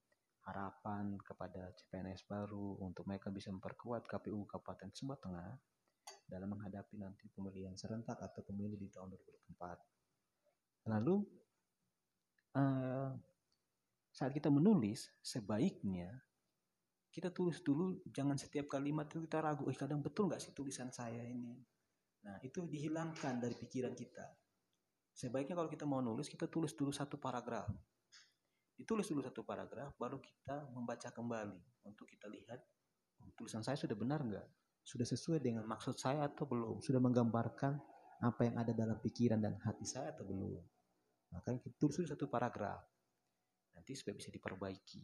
harapan 0.50 1.14
kepada 1.22 1.70
CPNS 1.78 2.26
baru 2.26 2.82
untuk 2.82 3.06
mereka 3.06 3.30
bisa 3.30 3.54
memperkuat 3.54 4.10
KPU 4.10 4.50
Kabupaten 4.50 4.90
Sumba 4.98 5.18
Tengah 5.22 5.54
dalam 6.26 6.54
menghadapi 6.58 6.98
nanti 6.98 7.30
pemilihan 7.30 7.78
serentak 7.78 8.18
atau 8.18 8.42
pemilu 8.42 8.78
di 8.78 8.90
tahun 8.90 9.14
2024. 9.14 10.90
Lalu 10.90 11.16
uh, 12.58 13.10
saat 14.10 14.32
kita 14.34 14.50
menulis 14.54 15.12
sebaiknya 15.22 16.14
kita 17.10 17.32
tulis 17.32 17.62
dulu 17.62 18.06
jangan 18.12 18.38
setiap 18.38 18.68
kalimat 18.70 19.08
itu 19.08 19.24
kita 19.24 19.40
ragu 19.40 19.66
eh 19.72 19.78
kadang 19.78 20.04
betul 20.04 20.28
nggak 20.28 20.40
sih 20.40 20.52
tulisan 20.52 20.92
saya 20.92 21.24
ini 21.24 21.58
nah. 22.26 22.38
Itu 22.42 22.66
dihilangkan 22.66 23.38
dari 23.38 23.54
pikiran 23.54 23.94
kita. 23.94 24.26
Sebaiknya 25.16 25.56
kalau 25.56 25.72
kita 25.72 25.88
mau 25.88 26.04
nulis 26.04 26.28
kita 26.28 26.52
tulis 26.52 26.76
dulu 26.76 26.92
satu 26.92 27.16
paragraf. 27.16 27.70
Ditulis 28.76 29.08
dulu 29.08 29.24
satu 29.24 29.48
paragraf 29.48 29.96
baru 29.96 30.20
kita 30.20 30.76
membaca 30.76 31.08
kembali 31.08 31.88
untuk 31.88 32.04
kita 32.12 32.28
lihat 32.28 32.60
oh, 33.24 33.32
tulisan 33.40 33.64
saya 33.64 33.80
sudah 33.80 33.96
benar 33.96 34.20
nggak? 34.20 34.48
Sudah 34.84 35.08
sesuai 35.08 35.40
dengan 35.40 35.64
maksud 35.64 35.96
saya 35.96 36.28
atau 36.28 36.44
belum? 36.44 36.84
Sudah 36.84 37.00
menggambarkan 37.00 37.74
apa 38.20 38.42
yang 38.44 38.60
ada 38.60 38.76
dalam 38.76 39.00
pikiran 39.00 39.40
dan 39.40 39.56
hati 39.64 39.88
saya 39.88 40.12
atau 40.12 40.28
belum? 40.28 40.60
Maka 41.32 41.56
kita 41.64 41.80
tulis 41.80 41.96
dulu 41.96 42.08
satu 42.12 42.28
paragraf. 42.28 42.84
Nanti 43.72 43.96
supaya 43.96 44.20
bisa 44.20 44.28
diperbaiki. 44.32 45.04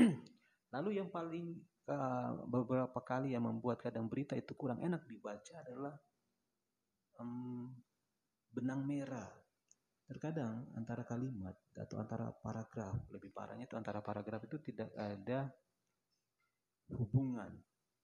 Lalu 0.74 0.96
yang 0.96 1.12
paling 1.12 1.52
uh, 1.92 2.48
beberapa 2.48 3.00
kali 3.04 3.36
yang 3.36 3.44
membuat 3.44 3.84
kadang 3.84 4.08
berita 4.08 4.32
itu 4.32 4.56
kurang 4.56 4.80
enak 4.80 5.04
dibaca 5.04 5.60
adalah 5.60 5.92
um, 7.18 7.68
benang 8.52 8.84
merah. 8.84 9.28
Terkadang 10.06 10.68
antara 10.76 11.08
kalimat 11.08 11.56
atau 11.72 11.96
antara 11.96 12.28
paragraf, 12.30 13.08
lebih 13.08 13.32
parahnya 13.32 13.64
itu 13.64 13.80
antara 13.80 14.04
paragraf 14.04 14.44
itu 14.44 14.60
tidak 14.60 14.92
ada 14.92 15.48
hubungan. 16.92 17.48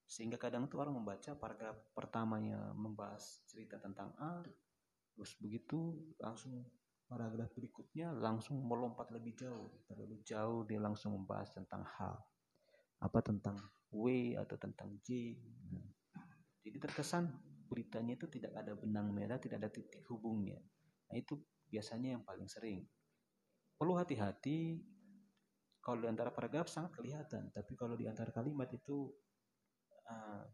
Sehingga 0.08 0.40
kadang 0.40 0.64
itu 0.64 0.80
orang 0.80 0.96
membaca 0.96 1.36
paragraf 1.36 1.76
pertamanya 1.92 2.72
membahas 2.72 3.44
cerita 3.44 3.76
tentang 3.76 4.16
A, 4.16 4.40
terus 5.12 5.36
begitu 5.36 6.00
langsung 6.16 6.64
paragraf 7.04 7.52
berikutnya 7.52 8.16
langsung 8.16 8.64
melompat 8.64 9.12
lebih 9.12 9.36
jauh, 9.36 9.68
terlalu 9.84 10.24
jauh 10.24 10.64
dia 10.64 10.80
langsung 10.80 11.12
membahas 11.12 11.52
tentang 11.52 11.84
H 11.84 12.16
apa 12.98 13.18
tentang 13.22 13.56
W 13.92 14.36
atau 14.36 14.56
tentang 14.60 14.96
J. 15.04 15.36
Nah, 16.16 16.28
jadi 16.64 16.76
terkesan 16.82 17.28
beritanya 17.68 18.16
itu 18.16 18.26
tidak 18.32 18.56
ada 18.56 18.72
benang 18.74 19.12
merah, 19.12 19.36
tidak 19.36 19.60
ada 19.62 19.70
titik 19.70 20.02
hubungnya. 20.08 20.58
Nah 21.12 21.16
itu 21.20 21.36
biasanya 21.68 22.16
yang 22.18 22.24
paling 22.24 22.48
sering. 22.48 22.82
Perlu 23.76 23.94
hati-hati 24.00 24.80
kalau 25.84 26.02
di 26.04 26.08
antara 26.10 26.32
paragraf 26.34 26.66
sangat 26.66 26.96
kelihatan, 26.96 27.52
tapi 27.52 27.72
kalau 27.78 27.94
di 27.94 28.08
antara 28.08 28.32
kalimat 28.32 28.68
itu 28.72 29.12
uh, 30.08 30.44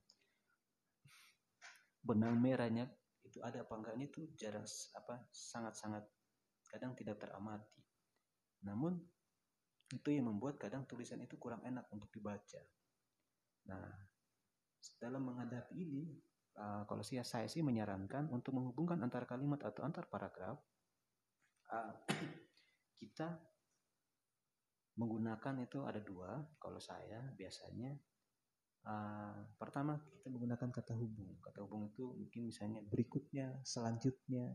benang 2.04 2.36
merahnya 2.36 2.90
itu 3.24 3.40
ada 3.40 3.64
apa 3.64 3.72
enggaknya 3.80 4.12
itu 4.12 4.28
jarang 4.36 4.68
apa 4.94 5.24
sangat-sangat 5.32 6.04
kadang 6.68 6.92
tidak 6.92 7.16
teramati. 7.22 7.80
Namun 8.68 9.00
itu 9.94 10.08
yang 10.12 10.28
membuat 10.28 10.60
kadang 10.60 10.84
tulisan 10.84 11.22
itu 11.24 11.38
kurang 11.40 11.64
enak 11.64 11.88
untuk 11.94 12.12
dibaca. 12.12 12.60
Nah, 13.70 13.88
dalam 15.00 15.22
menghadapi 15.24 15.74
ini, 15.76 16.04
uh, 16.58 16.82
kalau 16.86 17.02
saya, 17.02 17.26
saya 17.26 17.46
sih 17.50 17.62
menyarankan 17.62 18.30
untuk 18.30 18.54
menghubungkan 18.54 19.00
antar 19.02 19.26
kalimat 19.26 19.62
atau 19.62 19.82
antar 19.82 20.06
paragraf, 20.06 20.58
uh, 21.70 21.92
kita 23.00 23.28
menggunakan 24.94 25.54
itu 25.66 25.82
ada 25.82 25.98
dua. 25.98 26.38
Kalau 26.58 26.78
saya 26.78 27.22
biasanya, 27.34 27.94
uh, 28.86 29.38
pertama 29.58 29.98
kita 29.98 30.30
menggunakan 30.30 30.70
kata 30.70 30.94
hubung. 30.94 31.38
Kata 31.42 31.66
hubung 31.66 31.90
itu 31.90 32.14
mungkin 32.14 32.50
misalnya 32.50 32.80
berikutnya, 32.86 33.62
selanjutnya, 33.66 34.54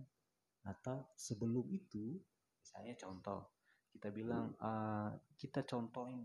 atau 0.63 1.11
sebelum 1.15 1.67
itu, 1.71 2.19
misalnya 2.59 2.95
contoh 2.99 3.59
kita 3.89 4.13
bilang 4.13 4.53
uh, 4.61 5.11
kita 5.33 5.65
contohin 5.65 6.23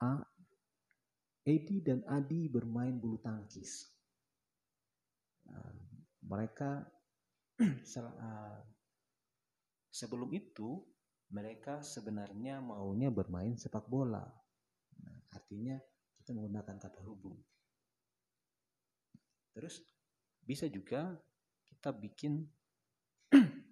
uh, 0.00 0.22
Edi 1.44 1.84
dan 1.84 2.00
Adi 2.08 2.48
bermain 2.48 2.96
bulu 2.96 3.20
tangkis 3.20 3.97
uh, 5.52 5.74
mereka 6.28 6.84
uh, 7.62 8.60
sebelum 9.88 10.30
itu 10.32 10.84
mereka 11.28 11.84
sebenarnya 11.84 12.64
maunya 12.64 13.12
bermain 13.12 13.56
sepak 13.58 13.84
bola. 13.84 14.24
Nah, 15.04 15.16
artinya 15.36 15.76
kita 16.20 16.32
menggunakan 16.32 16.76
kata 16.80 17.00
hubung. 17.04 17.36
Terus 19.52 19.84
bisa 20.40 20.64
juga 20.70 21.12
kita 21.68 21.92
bikin 21.92 22.48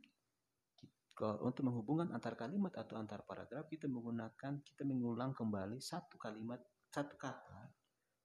untuk 1.48 1.62
menghubungkan 1.64 2.12
antar 2.12 2.36
kalimat 2.36 2.76
atau 2.76 3.00
antar 3.00 3.24
paragraf 3.24 3.64
kita 3.72 3.88
menggunakan 3.88 4.60
kita 4.60 4.84
mengulang 4.84 5.32
kembali 5.32 5.80
satu 5.80 6.20
kalimat 6.20 6.60
satu 6.92 7.16
kata 7.16 7.72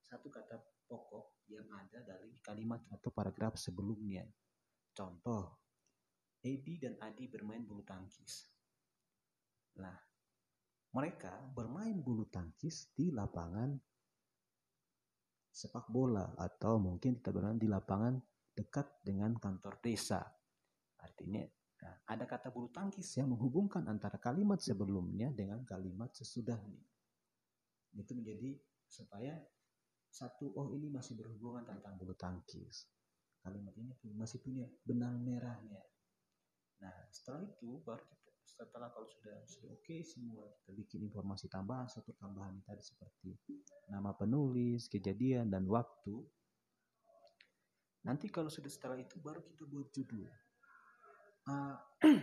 satu 0.03 0.27
kata 0.27 0.59
pokok 0.91 1.47
yang 1.47 1.63
ada 1.71 2.03
dari 2.03 2.35
kalimat 2.43 2.83
atau 2.91 3.07
paragraf 3.15 3.55
sebelumnya. 3.55 4.27
Contoh 4.91 5.63
Edi 6.43 6.75
dan 6.83 6.99
Adi 6.99 7.31
bermain 7.31 7.63
bulu 7.63 7.87
tangkis. 7.87 8.51
Nah 9.79 9.95
mereka 10.91 11.31
bermain 11.55 11.95
bulu 12.03 12.27
tangkis 12.27 12.91
di 12.91 13.15
lapangan 13.15 13.71
sepak 15.47 15.87
bola 15.87 16.35
atau 16.35 16.75
mungkin 16.83 17.15
kita 17.15 17.31
bermain 17.31 17.55
di 17.55 17.71
lapangan 17.71 18.19
dekat 18.51 18.99
dengan 19.07 19.39
kantor 19.39 19.79
desa. 19.79 20.19
Artinya 20.99 21.47
Nah, 21.81 21.97
ada 22.13 22.29
kata 22.29 22.53
bulu 22.53 22.69
tangkis 22.69 23.09
yang 23.17 23.33
menghubungkan 23.33 23.81
antara 23.89 24.21
kalimat 24.21 24.61
sebelumnya 24.61 25.33
dengan 25.33 25.65
kalimat 25.65 26.13
sesudahnya. 26.13 26.85
Itu 27.97 28.13
menjadi 28.13 28.53
supaya 28.85 29.33
satu, 30.11 30.51
oh 30.59 30.75
ini 30.75 30.91
masih 30.91 31.15
berhubungan 31.15 31.63
tentang 31.63 31.95
bulu 31.95 32.11
tangkis. 32.19 32.91
Kalimat 33.41 33.73
ini 33.79 33.95
masih 34.13 34.43
punya 34.43 34.67
benang 34.83 35.23
merahnya. 35.23 35.81
Nah, 36.83 36.97
setelah 37.09 37.41
itu 37.47 37.79
baru 37.81 38.03
kita 38.05 38.31
setelah 38.51 38.91
kalau 38.91 39.07
sudah 39.07 39.33
oke 39.71 39.79
okay, 39.81 40.03
semua 40.03 40.45
kita 40.61 40.75
bikin 40.75 41.07
informasi 41.07 41.47
tambahan 41.47 41.87
satu 41.87 42.13
tambahan 42.19 42.61
tadi 42.67 42.83
seperti 42.83 43.31
nama 43.89 44.11
penulis, 44.13 44.91
kejadian 44.91 45.49
dan 45.49 45.65
waktu. 45.65 46.21
Nanti 48.05 48.27
kalau 48.29 48.51
sudah 48.51 48.69
setelah 48.69 48.97
itu 48.99 49.17
baru 49.21 49.41
kita 49.41 49.63
buat 49.65 49.89
judul. 49.93 50.25
Uh, 51.47 51.77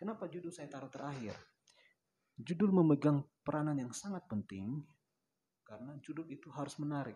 kenapa 0.00 0.28
judul 0.30 0.52
saya 0.52 0.68
taruh 0.70 0.92
terakhir? 0.92 1.36
Judul 2.40 2.72
memegang 2.72 3.20
peranan 3.44 3.76
yang 3.76 3.92
sangat 3.92 4.24
penting 4.28 4.80
karena 5.70 5.94
judul 6.02 6.26
itu 6.26 6.50
harus 6.50 6.74
menarik. 6.82 7.14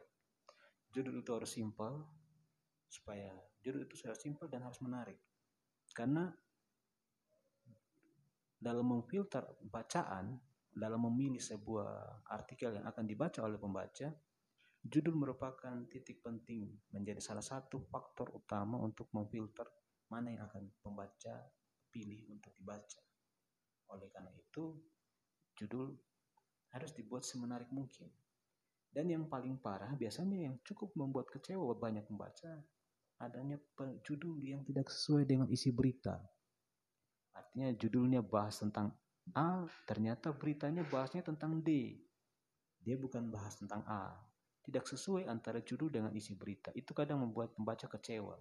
Judul 0.95 1.19
itu 1.19 1.31
harus 1.35 1.51
simpel 1.51 2.07
supaya 2.87 3.35
judul 3.59 3.83
itu 3.83 3.99
harus 4.07 4.23
simpel 4.23 4.47
dan 4.47 4.63
harus 4.63 4.79
menarik. 4.79 5.19
Karena 5.91 6.31
dalam 8.55 8.87
memfilter 8.87 9.59
bacaan, 9.67 10.39
dalam 10.71 11.03
memilih 11.11 11.43
sebuah 11.43 12.23
artikel 12.31 12.79
yang 12.79 12.87
akan 12.87 13.05
dibaca 13.11 13.43
oleh 13.43 13.59
pembaca, 13.59 14.15
judul 14.87 15.19
merupakan 15.19 15.75
titik 15.91 16.23
penting 16.23 16.71
menjadi 16.95 17.19
salah 17.19 17.43
satu 17.43 17.83
faktor 17.91 18.31
utama 18.31 18.79
untuk 18.79 19.11
memfilter 19.11 19.67
mana 20.07 20.31
yang 20.31 20.47
akan 20.47 20.71
pembaca 20.79 21.43
pilih 21.91 22.31
untuk 22.31 22.55
dibaca. 22.55 23.03
Oleh 23.91 24.07
karena 24.15 24.31
itu, 24.31 24.79
judul 25.59 25.91
harus 26.71 26.95
dibuat 26.95 27.27
semenarik 27.27 27.71
mungkin. 27.75 28.11
Dan 28.95 29.11
yang 29.11 29.27
paling 29.27 29.59
parah 29.59 29.91
biasanya 29.99 30.47
yang 30.47 30.55
cukup 30.63 30.95
membuat 30.95 31.27
kecewa 31.35 31.75
banyak 31.75 32.07
membaca 32.07 32.63
adanya 33.19 33.59
judul 34.07 34.39
yang 34.47 34.63
tidak 34.63 34.87
sesuai 34.87 35.27
dengan 35.27 35.51
isi 35.51 35.75
berita. 35.75 36.15
Artinya 37.35 37.75
judulnya 37.75 38.23
bahas 38.23 38.63
tentang 38.63 38.95
A, 39.35 39.67
ternyata 39.91 40.31
beritanya 40.31 40.87
bahasnya 40.87 41.27
tentang 41.27 41.59
D. 41.59 41.99
Dia 42.79 42.95
bukan 42.95 43.35
bahas 43.35 43.59
tentang 43.59 43.83
A. 43.91 44.15
Tidak 44.63 44.87
sesuai 44.87 45.27
antara 45.27 45.59
judul 45.59 45.91
dengan 45.91 46.15
isi 46.15 46.39
berita. 46.39 46.71
Itu 46.71 46.95
kadang 46.95 47.27
membuat 47.27 47.59
pembaca 47.59 47.91
kecewa. 47.91 48.39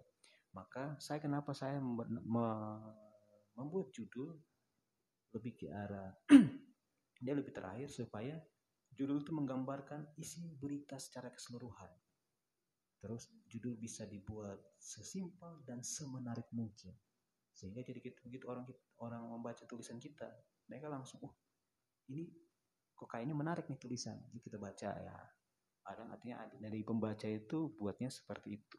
Maka 0.53 1.01
saya 1.01 1.17
kenapa 1.17 1.57
saya 1.57 1.81
membuat 3.57 3.89
judul 3.89 4.37
lebih 5.33 5.57
ke 5.57 5.67
arah 5.73 6.13
dia 7.23 7.33
lebih 7.33 7.49
terakhir 7.49 7.89
supaya 7.89 8.37
judul 8.93 9.21
itu 9.21 9.31
menggambarkan 9.33 10.13
isi 10.17 10.53
berita 10.57 10.97
secara 11.01 11.33
keseluruhan. 11.33 11.89
Terus 13.03 13.27
judul 13.51 13.75
bisa 13.75 14.07
dibuat 14.07 14.61
sesimpel 14.79 15.65
dan 15.67 15.83
semenarik 15.83 16.47
mungkin. 16.55 16.95
Sehingga 17.51 17.83
jadi 17.83 17.99
begitu 17.99 18.47
orang 18.47 18.65
orang 19.03 19.21
membaca 19.27 19.67
tulisan 19.67 19.99
kita, 19.99 20.25
mereka 20.71 20.87
langsung, 20.87 21.19
oh 21.27 21.33
ini 22.09 22.31
kok 22.95 23.11
kayaknya 23.11 23.35
menarik 23.35 23.67
nih 23.67 23.77
tulisan. 23.77 24.17
Jadi 24.31 24.39
kita 24.39 24.57
baca 24.57 24.89
ya. 24.95 25.17
Ada 25.83 26.07
artinya 26.15 26.47
dari 26.63 26.79
pembaca 26.79 27.27
itu 27.27 27.75
buatnya 27.75 28.07
seperti 28.07 28.55
itu. 28.55 28.77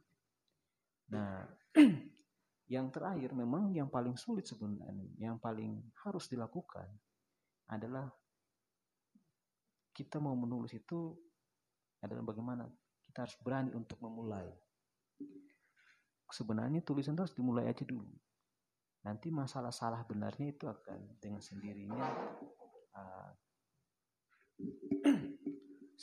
Nah, 1.12 1.44
yang 2.74 2.88
terakhir 2.88 3.36
memang 3.36 3.76
yang 3.76 3.92
paling 3.92 4.16
sulit 4.16 4.48
sebenarnya, 4.48 5.04
yang 5.20 5.36
paling 5.36 5.84
harus 6.00 6.32
dilakukan 6.32 6.88
adalah 7.68 8.08
kita 9.94 10.18
mau 10.18 10.34
menulis 10.34 10.74
itu 10.74 11.14
adalah 12.02 12.26
bagaimana 12.26 12.66
kita 13.06 13.24
harus 13.24 13.36
berani 13.38 13.70
untuk 13.72 14.02
memulai. 14.02 14.50
Sebenarnya 16.34 16.82
tulisan 16.82 17.14
harus 17.14 17.32
dimulai 17.38 17.70
aja 17.70 17.86
dulu. 17.86 18.10
Nanti 19.06 19.30
masalah 19.30 19.70
salah 19.70 20.02
benarnya 20.02 20.50
itu 20.50 20.66
akan 20.66 21.22
dengan 21.22 21.38
sendirinya 21.38 22.02
uh, 22.98 23.30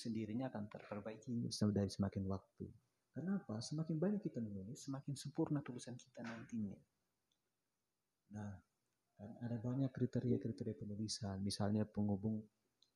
sendirinya 0.01 0.47
akan 0.47 0.71
terperbaiki 0.71 1.51
dari 1.75 1.91
semakin 1.91 2.23
waktu. 2.31 2.65
Kenapa? 3.11 3.59
Semakin 3.59 3.99
banyak 3.99 4.21
kita 4.23 4.39
menulis, 4.39 4.87
semakin 4.87 5.19
sempurna 5.19 5.59
tulisan 5.59 5.99
kita 5.99 6.23
nantinya. 6.23 6.79
Nah, 8.31 8.55
ada 9.43 9.57
banyak 9.59 9.91
kriteria-kriteria 9.91 10.79
penulisan, 10.79 11.43
misalnya 11.43 11.83
penghubung 11.83 12.39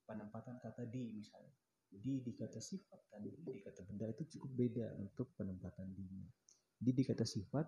penempatan 0.06 0.62
kata 0.62 0.86
di 0.88 1.12
misalnya. 1.12 1.54
Di 1.96 2.22
di 2.22 2.34
kata 2.36 2.60
sifat 2.60 3.14
dan 3.14 3.24
di 3.24 3.62
kata 3.62 3.82
benda 3.88 4.10
itu 4.10 4.38
cukup 4.38 4.52
beda 4.52 4.88
untuk 5.00 5.32
penempatan 5.38 5.96
di 5.96 6.28
di 6.76 6.92
di 6.92 7.04
kata 7.08 7.24
sifat 7.24 7.66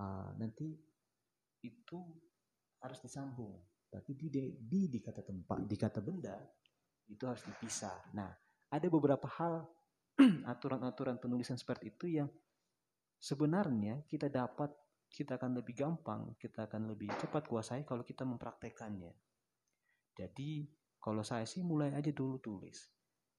uh, 0.00 0.30
nanti 0.38 0.70
itu 1.64 1.98
harus 2.84 2.98
disambung. 3.00 3.58
Tapi 3.90 4.10
di 4.14 4.28
di 4.54 4.80
di 4.90 4.98
kata 5.02 5.24
tempat 5.24 5.66
di 5.66 5.76
kata 5.76 6.00
benda 6.04 6.36
itu 7.10 7.24
harus 7.26 7.42
dipisah. 7.42 8.14
Nah 8.14 8.30
ada 8.70 8.86
beberapa 8.90 9.26
hal 9.40 9.66
aturan-aturan 10.52 11.18
penulisan 11.18 11.58
seperti 11.58 11.90
itu 11.90 12.06
yang 12.22 12.28
sebenarnya 13.18 14.04
kita 14.06 14.30
dapat 14.30 14.70
kita 15.14 15.38
akan 15.38 15.62
lebih 15.62 15.74
gampang, 15.78 16.34
kita 16.42 16.66
akan 16.66 16.90
lebih 16.90 17.06
cepat 17.22 17.46
kuasai 17.46 17.86
kalau 17.86 18.02
kita 18.02 18.26
mempraktekannya. 18.26 19.14
Jadi 20.14 20.66
kalau 21.04 21.20
saya 21.20 21.44
sih 21.44 21.60
mulai 21.60 21.92
aja 21.92 22.08
dulu 22.08 22.40
tulis. 22.40 22.88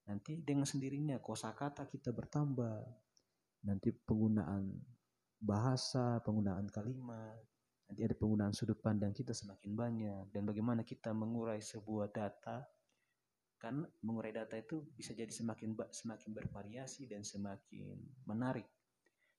Nanti 0.06 0.38
dengan 0.38 0.62
sendirinya 0.62 1.18
kosakata 1.18 1.90
kita 1.90 2.14
bertambah. 2.14 2.78
Nanti 3.66 3.90
penggunaan 3.90 4.70
bahasa, 5.42 6.22
penggunaan 6.22 6.70
kalimat, 6.70 7.42
nanti 7.86 8.02
ada 8.02 8.14
penggunaan 8.18 8.54
sudut 8.54 8.78
pandang 8.82 9.14
kita 9.14 9.30
semakin 9.30 9.72
banyak 9.74 10.24
dan 10.34 10.42
bagaimana 10.42 10.82
kita 10.82 11.14
mengurai 11.14 11.62
sebuah 11.62 12.10
data 12.10 12.66
kan 13.56 13.82
mengurai 14.04 14.34
data 14.34 14.58
itu 14.58 14.84
bisa 14.92 15.16
jadi 15.16 15.30
semakin 15.32 15.72
semakin 15.88 16.30
bervariasi 16.34 17.08
dan 17.08 17.24
semakin 17.24 17.96
menarik 18.28 18.66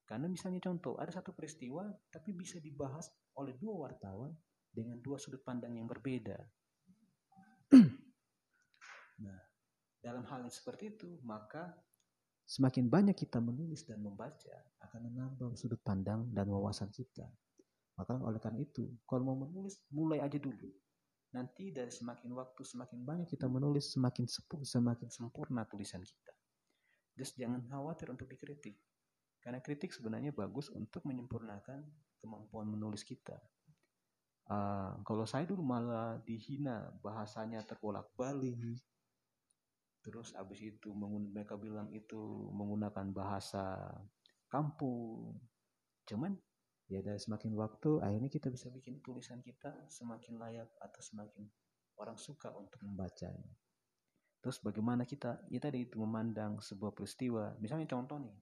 karena 0.07 0.31
misalnya 0.31 0.63
contoh 0.63 0.97
ada 0.97 1.11
satu 1.11 1.35
peristiwa 1.35 1.85
tapi 2.09 2.33
bisa 2.33 2.57
dibahas 2.63 3.11
oleh 3.37 3.53
dua 3.59 3.91
wartawan 3.91 4.31
dengan 4.71 4.97
dua 5.03 5.19
sudut 5.19 5.43
pandang 5.43 5.77
yang 5.77 5.85
berbeda 5.85 6.39
Nah, 9.21 9.39
dalam 10.01 10.23
hal 10.29 10.45
yang 10.45 10.53
seperti 10.53 10.93
itu, 10.93 11.17
maka 11.25 11.73
semakin 12.47 12.87
banyak 12.87 13.17
kita 13.17 13.41
menulis 13.41 13.83
dan 13.83 13.99
membaca 13.99 14.55
akan 14.87 15.11
menambah 15.11 15.57
sudut 15.57 15.81
pandang 15.81 16.29
dan 16.31 16.47
wawasan 16.47 16.93
kita. 16.93 17.25
Maka 17.97 18.13
oleh 18.21 18.37
karena 18.37 18.61
itu, 18.61 18.85
kalau 19.09 19.33
mau 19.33 19.37
menulis, 19.49 19.81
mulai 19.89 20.21
aja 20.21 20.37
dulu. 20.37 20.69
Nanti 21.33 21.73
dari 21.73 21.89
semakin 21.89 22.29
waktu, 22.37 22.61
semakin 22.61 23.03
banyak 23.03 23.27
kita 23.27 23.49
menulis, 23.49 23.91
semakin 23.91 24.29
sepuh, 24.29 24.61
semakin 24.61 25.09
sempurna 25.09 25.65
tulisan 25.65 26.05
kita. 26.05 26.33
Terus 27.17 27.33
jangan 27.33 27.65
khawatir 27.65 28.13
untuk 28.13 28.29
dikritik. 28.29 28.77
Karena 29.41 29.57
kritik 29.59 29.89
sebenarnya 29.89 30.29
bagus 30.31 30.69
untuk 30.69 31.01
menyempurnakan 31.09 31.81
kemampuan 32.21 32.69
menulis 32.69 33.01
kita. 33.01 33.37
Uh, 34.47 34.95
kalau 35.03 35.27
saya 35.27 35.43
dulu 35.43 35.59
malah 35.65 36.21
dihina 36.23 36.93
bahasanya 37.03 37.59
terbolak-balik, 37.67 38.79
terus 40.07 40.31
abis 40.39 40.63
itu 40.63 40.95
mereka 40.95 41.59
bilang 41.59 41.91
itu 41.91 42.15
menggunakan 42.55 43.11
bahasa 43.11 43.91
kampung. 44.47 45.35
Cuman 46.07 46.31
ya 46.87 47.03
dari 47.03 47.19
semakin 47.19 47.51
waktu 47.59 47.99
akhirnya 47.99 48.31
kita 48.31 48.47
bisa 48.47 48.71
bikin 48.71 49.03
tulisan 49.03 49.43
kita 49.43 49.75
semakin 49.91 50.39
layak 50.39 50.71
atau 50.79 51.01
semakin 51.03 51.43
orang 51.99 52.15
suka 52.15 52.55
untuk 52.55 52.79
membacanya. 52.87 53.51
Terus 54.39 54.63
bagaimana 54.63 55.03
kita 55.03 55.43
ya 55.51 55.59
tadi 55.59 55.83
itu 55.83 55.99
memandang 55.99 56.63
sebuah 56.63 56.95
peristiwa. 56.95 57.59
Misalnya 57.59 57.91
contoh 57.91 58.15
nih. 58.23 58.37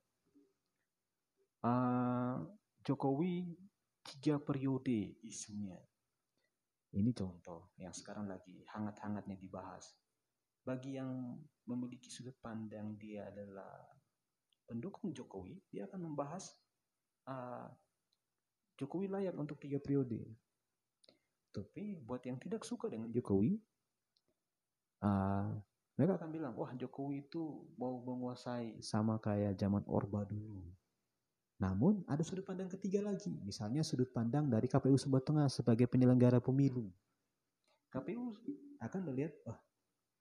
Uh, 1.65 2.45
Jokowi 2.86 3.58
tiga 4.06 4.38
periode 4.38 5.17
isunya. 5.25 5.82
Ini 6.93 7.10
contoh 7.10 7.73
yang 7.82 7.89
sekarang 7.89 8.30
lagi 8.30 8.62
hangat-hangatnya 8.69 9.34
dibahas 9.34 10.05
bagi 10.65 10.97
yang 10.97 11.38
memiliki 11.69 12.10
sudut 12.10 12.34
pandang 12.41 12.97
dia 12.97 13.30
adalah 13.30 13.86
pendukung 14.65 15.13
Jokowi, 15.13 15.62
dia 15.69 15.86
akan 15.86 16.10
membahas 16.10 16.49
uh, 17.30 17.69
Jokowi 18.82 19.08
layak 19.08 19.38
untuk 19.38 19.62
tiga 19.62 19.78
periode. 19.78 20.25
Tapi 21.54 22.01
buat 22.01 22.25
yang 22.25 22.41
tidak 22.41 22.65
suka 22.65 22.89
dengan 22.89 23.13
Jokowi, 23.13 23.62
uh, 25.06 25.54
mereka 25.95 26.19
akan 26.19 26.30
bilang, 26.34 26.54
wah 26.58 26.73
Jokowi 26.75 27.30
itu 27.30 27.71
mau 27.80 28.01
menguasai 28.04 28.82
sama 28.84 29.21
kayak 29.21 29.56
zaman 29.56 29.86
Orba 29.88 30.28
dulu. 30.28 30.65
Namun 31.56 32.04
ada 32.12 32.19
sudut 32.19 32.43
pandang 32.43 32.67
ketiga 32.67 32.99
lagi, 32.99 33.32
misalnya 33.39 33.80
sudut 33.80 34.12
pandang 34.12 34.51
dari 34.51 34.67
KPU 34.67 34.99
Sumba 34.99 35.23
Tengah 35.23 35.47
sebagai 35.47 35.88
penyelenggara 35.88 36.43
pemilu. 36.43 36.91
KPU 37.95 38.36
akan 38.84 39.01
melihat, 39.08 39.32
wah 39.47 39.56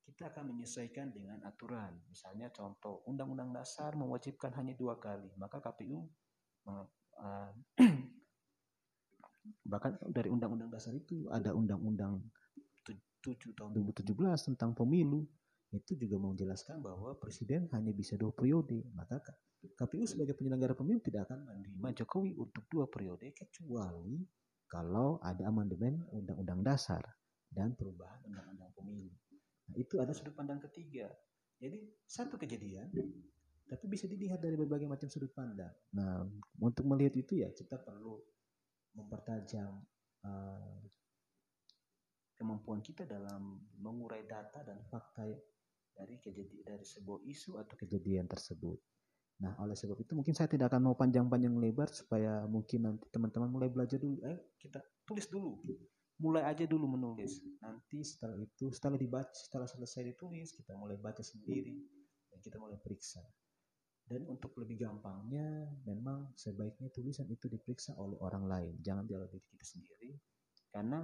kita 0.04 0.30
akan 0.30 0.52
menyesuaikan 0.52 1.10
dengan 1.10 1.40
aturan. 1.48 1.96
Misalnya 2.12 2.52
contoh, 2.52 3.02
Undang-Undang 3.08 3.56
Dasar 3.56 3.96
mewajibkan 3.96 4.52
hanya 4.54 4.76
dua 4.76 5.00
kali, 5.00 5.32
maka 5.40 5.58
KPU 5.64 6.04
uh, 6.68 7.50
bahkan 9.72 9.96
dari 10.12 10.28
Undang-Undang 10.28 10.70
Dasar 10.70 10.92
itu 10.92 11.28
ada 11.32 11.56
Undang-Undang 11.56 12.20
7 13.24 13.56
tahun 13.56 13.72
2017 13.72 14.52
tentang 14.52 14.76
pemilu. 14.76 15.24
Itu 15.72 15.96
juga 15.98 16.20
menjelaskan 16.20 16.84
bahwa 16.84 17.16
presiden 17.18 17.66
hanya 17.72 17.90
bisa 17.90 18.14
dua 18.20 18.30
periode. 18.30 18.84
Maka 18.94 19.18
KPU 19.74 20.04
sebagai 20.04 20.36
penyelenggara 20.36 20.76
pemilu 20.76 21.00
tidak 21.00 21.32
akan 21.32 21.48
menerima 21.48 22.04
Jokowi 22.04 22.36
untuk 22.36 22.68
dua 22.68 22.86
periode 22.86 23.32
kecuali 23.32 24.20
kalau 24.68 25.16
ada 25.24 25.48
amandemen 25.48 26.04
undang-undang 26.12 26.60
dasar 26.60 27.00
dan 27.48 27.72
perubahan 27.72 28.20
undang-undang 28.28 28.70
pemilu 28.76 29.12
Nah, 29.70 29.76
itu 29.80 29.96
ada 30.00 30.12
sudut 30.12 30.36
pandang 30.36 30.60
ketiga. 30.60 31.08
Jadi 31.56 31.80
satu 32.04 32.36
kejadian, 32.36 32.92
tapi 33.64 33.84
bisa 33.88 34.04
dilihat 34.04 34.42
dari 34.42 34.58
berbagai 34.58 34.84
macam 34.84 35.08
sudut 35.08 35.32
pandang. 35.32 35.72
Nah, 35.96 36.26
untuk 36.60 36.84
melihat 36.84 37.16
itu 37.16 37.40
ya 37.40 37.48
kita 37.54 37.80
perlu 37.80 38.20
mempertajam 38.94 39.80
uh, 40.22 40.78
kemampuan 42.36 42.84
kita 42.84 43.08
dalam 43.08 43.64
mengurai 43.80 44.26
data 44.28 44.60
dan 44.60 44.84
fakta 44.90 45.24
dari 45.94 46.18
kejadian 46.18 46.62
dari 46.66 46.84
sebuah 46.84 47.22
isu 47.24 47.62
atau 47.62 47.74
kejadian 47.78 48.26
tersebut. 48.26 48.76
Nah, 49.42 49.58
oleh 49.58 49.74
sebab 49.74 49.98
itu 49.98 50.14
mungkin 50.14 50.34
saya 50.34 50.46
tidak 50.46 50.70
akan 50.70 50.90
mau 50.90 50.96
panjang-panjang 50.98 51.58
lebar 51.58 51.90
supaya 51.90 52.46
mungkin 52.46 52.86
nanti 52.86 53.06
teman-teman 53.10 53.50
mulai 53.50 53.70
belajar 53.70 53.98
dulu. 53.98 54.22
Eh, 54.22 54.54
kita 54.58 54.78
tulis 55.02 55.26
dulu 55.26 55.58
mulai 56.14 56.46
aja 56.46 56.62
dulu 56.62 56.94
menulis 56.94 57.42
nanti 57.58 58.06
setelah 58.06 58.38
itu 58.38 58.70
setelah 58.70 58.94
dibaca 58.94 59.34
setelah 59.34 59.66
selesai 59.66 60.14
ditulis 60.14 60.54
kita 60.54 60.78
mulai 60.78 60.94
baca 60.94 61.22
sendiri 61.26 61.74
dan 62.34 62.42
kita 62.42 62.58
mulai 62.58 62.74
periksa. 62.82 63.22
Dan 64.04 64.28
untuk 64.28 64.52
lebih 64.60 64.84
gampangnya, 64.84 65.64
memang 65.86 66.34
sebaiknya 66.36 66.92
tulisan 66.92 67.24
itu 67.30 67.48
diperiksa 67.48 67.96
oleh 67.96 68.20
orang 68.20 68.44
lain, 68.44 68.74
jangan 68.84 69.08
oleh 69.08 69.30
diri 69.32 69.46
kita 69.48 69.64
sendiri. 69.64 70.12
Karena 70.68 71.00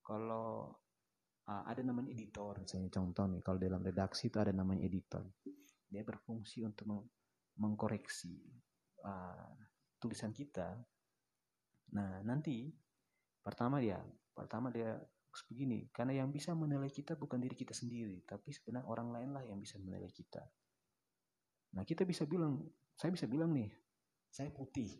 kalau 0.00 0.72
uh, 1.44 1.62
ada 1.68 1.82
namanya 1.84 2.08
editor, 2.08 2.56
misalnya 2.56 2.88
contoh 2.88 3.28
nih, 3.28 3.42
kalau 3.44 3.58
dalam 3.60 3.84
redaksi 3.84 4.32
itu 4.32 4.38
ada 4.40 4.54
namanya 4.54 4.86
editor. 4.88 5.28
Dia 5.90 6.06
berfungsi 6.06 6.64
untuk 6.64 6.88
meng 6.88 7.02
mengkoreksi 7.60 8.32
uh, 9.04 9.52
tulisan 10.00 10.32
kita. 10.32 10.80
Nah, 11.92 12.24
nanti 12.24 12.72
pertama 13.40 13.80
dia, 13.80 14.00
pertama 14.32 14.68
dia 14.72 14.96
begini, 15.48 15.88
karena 15.94 16.24
yang 16.24 16.28
bisa 16.34 16.52
menilai 16.52 16.90
kita 16.90 17.14
bukan 17.14 17.38
diri 17.38 17.54
kita 17.54 17.72
sendiri, 17.72 18.26
tapi 18.26 18.50
sebenarnya 18.50 18.86
orang 18.86 19.08
lain 19.14 19.30
lah 19.30 19.42
yang 19.46 19.58
bisa 19.62 19.78
menilai 19.78 20.10
kita. 20.10 20.42
Nah, 21.74 21.86
kita 21.86 22.02
bisa 22.02 22.26
bilang, 22.26 22.58
saya 22.98 23.14
bisa 23.14 23.30
bilang 23.30 23.54
nih, 23.54 23.70
saya 24.30 24.50
putih. 24.50 24.90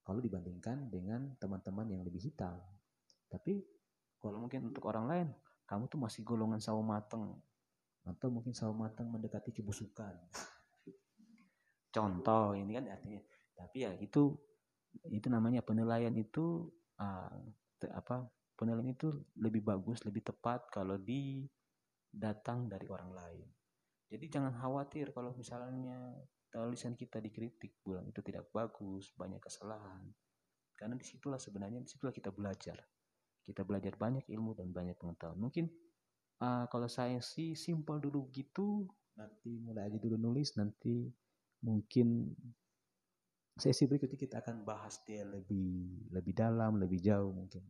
Kalau 0.00 0.20
dibandingkan 0.20 0.88
dengan 0.88 1.36
teman-teman 1.36 1.86
yang 1.92 2.02
lebih 2.02 2.24
hitam. 2.24 2.56
Tapi 3.28 3.62
kalau 4.16 4.40
mungkin 4.40 4.72
untuk 4.72 4.88
orang 4.88 5.06
lain, 5.06 5.28
kamu 5.68 5.86
tuh 5.92 6.00
masih 6.00 6.24
golongan 6.24 6.58
sawo 6.58 6.80
mateng. 6.80 7.36
Atau 8.08 8.32
mungkin 8.32 8.56
sawo 8.56 8.72
mateng 8.72 9.12
mendekati 9.12 9.52
kebusukan. 9.52 10.16
Contoh 11.94 12.56
ini 12.56 12.80
kan 12.80 12.88
artinya. 12.88 13.20
Tapi 13.54 13.76
ya 13.84 13.92
itu 14.00 14.34
itu 15.12 15.28
namanya 15.30 15.62
penilaian 15.62 16.16
itu 16.16 16.66
uh, 17.00 17.40
apa 17.96 18.28
penilaian 18.54 18.92
itu 18.92 19.08
lebih 19.40 19.64
bagus, 19.64 20.04
lebih 20.04 20.20
tepat 20.20 20.68
kalau 20.68 21.00
di 21.00 21.48
datang 22.12 22.68
dari 22.68 22.84
orang 22.92 23.10
lain. 23.16 23.48
Jadi 24.10 24.26
jangan 24.28 24.52
khawatir 24.52 25.14
kalau 25.16 25.32
misalnya 25.32 26.12
tulisan 26.50 26.98
kita 26.98 27.22
dikritik, 27.22 27.78
bilang 27.86 28.04
itu 28.10 28.20
tidak 28.20 28.50
bagus, 28.50 29.14
banyak 29.14 29.38
kesalahan. 29.38 30.10
Karena 30.74 30.98
di 30.98 31.06
situlah 31.06 31.38
sebenarnya 31.38 31.80
di 31.80 31.88
situlah 31.88 32.10
kita 32.10 32.34
belajar. 32.34 32.76
Kita 33.46 33.62
belajar 33.62 33.94
banyak 33.94 34.26
ilmu 34.26 34.58
dan 34.58 34.74
banyak 34.74 34.98
pengetahuan. 34.98 35.38
Mungkin 35.38 35.70
uh, 36.42 36.66
kalau 36.66 36.90
saya 36.90 37.22
sih 37.22 37.54
simpel 37.54 38.02
dulu 38.02 38.28
gitu, 38.34 38.84
nanti 39.14 39.62
mulai 39.62 39.88
aja 39.88 39.98
dulu 40.02 40.18
nulis, 40.18 40.58
nanti 40.58 41.06
mungkin 41.62 42.34
sesi 43.56 43.86
berikutnya 43.88 44.18
kita 44.18 44.36
akan 44.42 44.62
bahas 44.62 45.00
dia 45.06 45.26
lebih 45.26 46.10
lebih 46.14 46.34
dalam, 46.36 46.78
lebih 46.78 47.00
jauh 47.00 47.32
mungkin. 47.34 47.64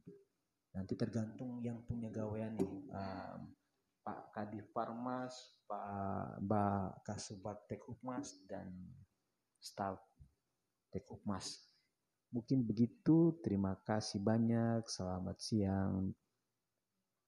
Nanti 0.70 0.95
tergantung 0.95 1.59
yang 1.62 1.83
punya 1.83 2.11
gawean 2.11 2.55
nih. 2.55 2.72
Um, 2.95 3.41
Pak 4.01 4.33
Kadif 4.33 4.72
Parmas, 4.72 5.35
Pak 5.68 6.41
Mbak 6.41 7.05
Kasubat 7.05 7.68
Tek 7.68 7.85
Ukmas 7.85 8.33
dan 8.49 8.70
staf 9.61 10.01
Tek 10.89 11.05
Ukmas. 11.11 11.61
Mungkin 12.31 12.62
begitu. 12.62 13.37
Terima 13.43 13.74
kasih 13.83 14.22
banyak. 14.22 14.87
Selamat 14.87 15.37
siang. 15.43 16.14